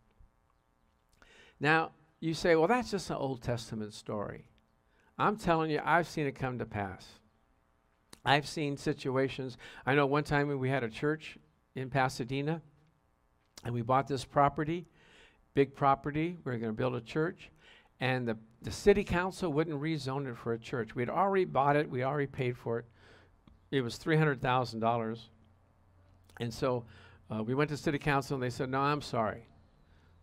[1.61, 1.91] Now,
[2.21, 4.47] you say, well, that's just an Old Testament story.
[5.19, 7.07] I'm telling you, I've seen it come to pass.
[8.25, 9.59] I've seen situations.
[9.85, 11.37] I know one time we had a church
[11.75, 12.63] in Pasadena
[13.63, 14.87] and we bought this property,
[15.53, 16.39] big property.
[16.45, 17.51] We were going to build a church.
[18.01, 20.95] And the, the city council wouldn't rezone it for a church.
[20.95, 22.87] We'd already bought it, we already paid for it
[23.73, 25.19] it was $300,000.
[26.39, 26.85] And so
[27.31, 29.49] uh, we went to city council and they said, no, I'm sorry.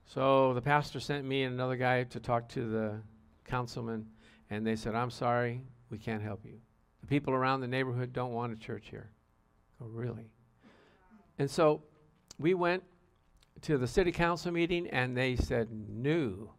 [0.06, 3.02] So the pastor sent me and another guy to talk to the
[3.45, 4.08] councilman,
[4.50, 6.60] and they said, I'm sorry, we can't help you.
[7.02, 9.10] The people around the neighborhood don't want a church here.
[9.82, 10.32] Oh, really?
[11.38, 11.84] And so
[12.39, 12.84] we went
[13.62, 16.54] to the city council meeting, and they said, no.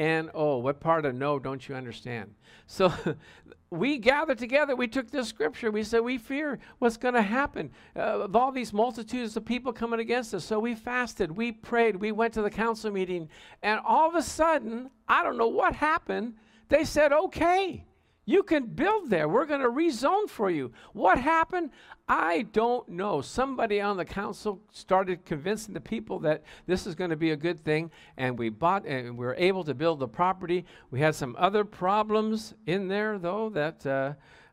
[0.00, 0.56] N O.
[0.56, 2.34] What part of no don't you understand?
[2.66, 2.90] So
[3.70, 4.74] we gathered together.
[4.74, 5.70] We took this scripture.
[5.70, 9.74] We said, We fear what's going to happen uh, of all these multitudes of people
[9.74, 10.42] coming against us.
[10.42, 13.28] So we fasted, we prayed, we went to the council meeting,
[13.62, 16.34] and all of a sudden, I don't know what happened.
[16.70, 17.84] They said, Okay.
[18.30, 19.28] You can build there.
[19.28, 20.70] We're going to rezone for you.
[20.92, 21.70] What happened?
[22.08, 23.22] I don't know.
[23.22, 27.36] Somebody on the council started convincing the people that this is going to be a
[27.36, 30.64] good thing, and we bought and we were able to build the property.
[30.92, 34.12] We had some other problems in there, though, that uh,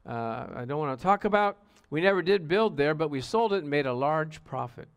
[0.09, 1.59] uh, I don't want to talk about.
[1.91, 4.87] We never did build there, but we sold it and made a large profit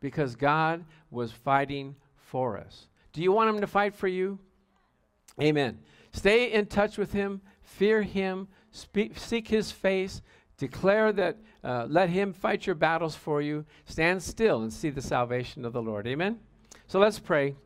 [0.00, 2.88] because God was fighting for us.
[3.12, 4.40] Do you want Him to fight for you?
[5.40, 5.78] Amen.
[6.12, 7.40] Stay in touch with Him
[7.76, 10.22] fear him, speak, seek his face,
[10.58, 15.02] declare that, uh, let him fight your battles for you, stand still and see the
[15.02, 16.06] salvation of the Lord.
[16.06, 16.38] Amen?
[16.86, 17.56] So let's pray.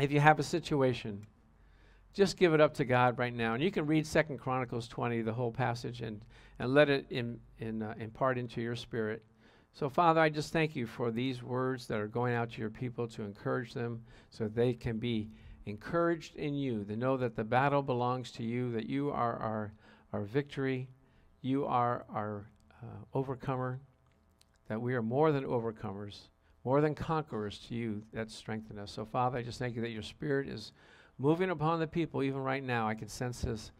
[0.00, 1.26] If you have a situation,
[2.14, 3.54] just give it up to God right now.
[3.54, 6.22] And you can read Second Chronicles 20, the whole passage, and,
[6.58, 9.22] and let it in, in, uh, impart into your spirit.
[9.74, 12.70] So, Father, I just thank you for these words that are going out to your
[12.70, 15.30] people to encourage them so they can be
[15.66, 19.72] encouraged in you to know that the battle belongs to you, that you are our,
[20.12, 20.88] our victory,
[21.40, 22.46] you are our
[22.82, 23.80] uh, overcomer,
[24.68, 26.28] that we are more than overcomers,
[26.64, 28.92] more than conquerors to you that strengthen us.
[28.92, 30.72] So, Father, I just thank you that your Spirit is
[31.18, 32.88] moving upon the people even right now.
[32.88, 33.72] I can sense His,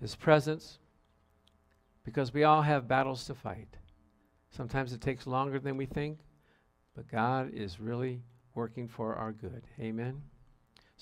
[0.00, 0.78] his presence
[2.04, 3.76] because we all have battles to fight.
[4.50, 6.18] Sometimes it takes longer than we think,
[6.96, 8.22] but God is really
[8.54, 9.62] working for our good.
[9.78, 10.22] Amen.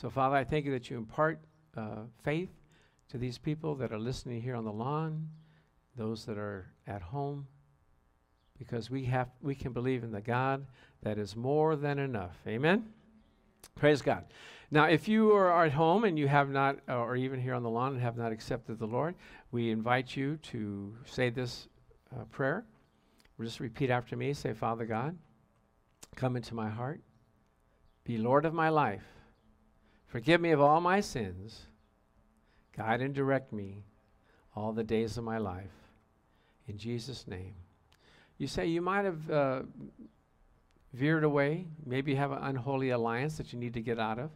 [0.01, 1.41] So, Father, I thank you that you impart
[1.77, 2.51] uh, faith
[3.09, 5.29] to these people that are listening here on the lawn,
[5.97, 7.49] those that are at home,
[8.57, 10.65] because we have we can believe in the God
[11.03, 12.37] that is more than enough.
[12.47, 12.85] Amen.
[13.75, 14.23] Praise God.
[14.71, 17.65] Now, if you are at home and you have not, uh, or even here on
[17.65, 19.17] the lawn and have not accepted the Lord,
[19.51, 21.67] we invite you to say this
[22.15, 22.65] uh, prayer.
[23.43, 24.33] Just repeat after me.
[24.33, 25.19] Say, Father God,
[26.15, 27.01] come into my heart,
[28.05, 29.18] be Lord of my life.
[30.09, 31.67] Forgive me of all my sins.
[32.77, 33.85] Guide and direct me
[34.57, 35.71] all the days of my life.
[36.67, 37.55] In Jesus' name.
[38.39, 39.63] You say you might have uh,
[40.93, 41.67] veered away.
[41.85, 44.31] Maybe you have an unholy alliance that you need to get out of.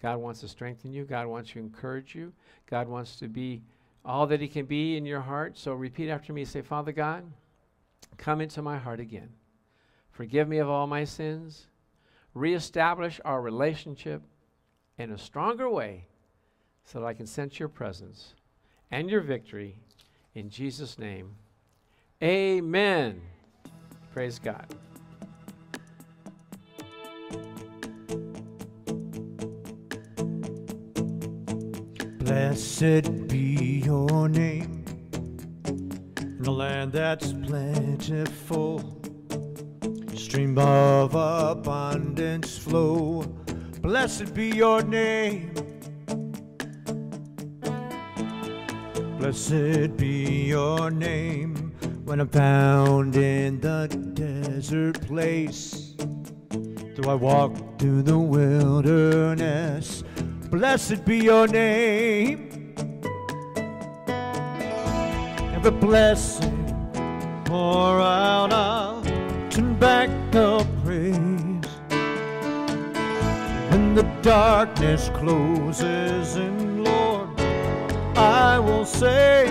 [0.00, 1.04] God wants to strengthen you.
[1.04, 2.32] God wants to encourage you.
[2.70, 3.62] God wants to be
[4.04, 5.58] all that He can be in your heart.
[5.58, 6.44] So repeat after me.
[6.44, 7.24] Say, Father God,
[8.16, 9.30] come into my heart again.
[10.10, 11.66] Forgive me of all my sins.
[12.34, 14.22] Reestablish our relationship
[14.98, 16.04] in a stronger way
[16.84, 18.34] so that I can sense your presence
[18.90, 19.78] and your victory
[20.34, 21.36] in Jesus' name.
[22.22, 23.20] Amen.
[24.12, 24.66] Praise God.
[32.18, 34.84] Blessed be your name
[36.18, 39.00] in the land that's plentiful.
[40.14, 43.24] Stream of abundance flow
[43.88, 45.54] Blessed be your name.
[49.16, 51.72] Blessed be your name
[52.04, 55.94] when I'm found in the desert place.
[56.96, 60.04] Though I walk through the wilderness,
[60.50, 62.74] blessed be your name.
[65.54, 66.76] Every blessing
[67.46, 69.02] pour out, I'll
[69.48, 71.37] turn back the praise
[73.98, 77.28] the darkness closes in, Lord,
[78.16, 79.48] I will say,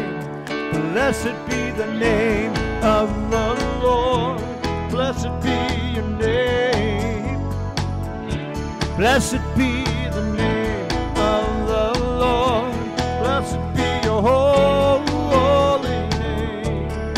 [0.71, 3.47] Blessed be the name of the
[3.83, 4.41] Lord.
[4.89, 5.57] Blessed be
[5.95, 7.41] your name.
[8.95, 9.83] Blessed be
[10.17, 11.87] the name of the
[12.23, 12.73] Lord.
[13.19, 17.13] Blessed be your holy name.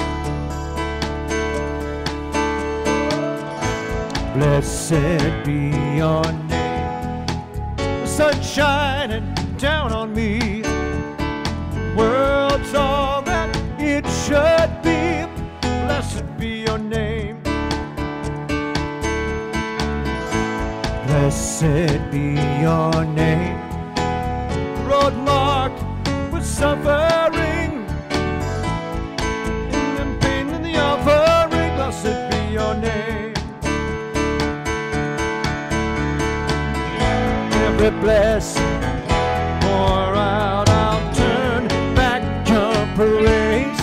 [4.33, 5.59] Blessed be
[5.95, 6.48] your name
[8.19, 10.61] sun shining down on me.
[11.95, 13.49] World's all that
[13.79, 15.25] it should be.
[15.85, 17.41] Blessed be your name.
[21.07, 23.48] Blessed be your name.
[38.01, 38.81] Blessing
[39.61, 40.69] pour out.
[40.69, 43.81] I'll turn back your praise.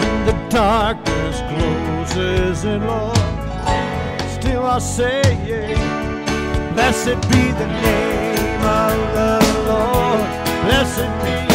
[0.00, 3.16] When the darkness closes in, Lord,
[4.38, 5.22] still I say,
[6.74, 9.32] Blessed be the name of the
[9.68, 10.28] Lord.
[10.64, 11.53] Blessed be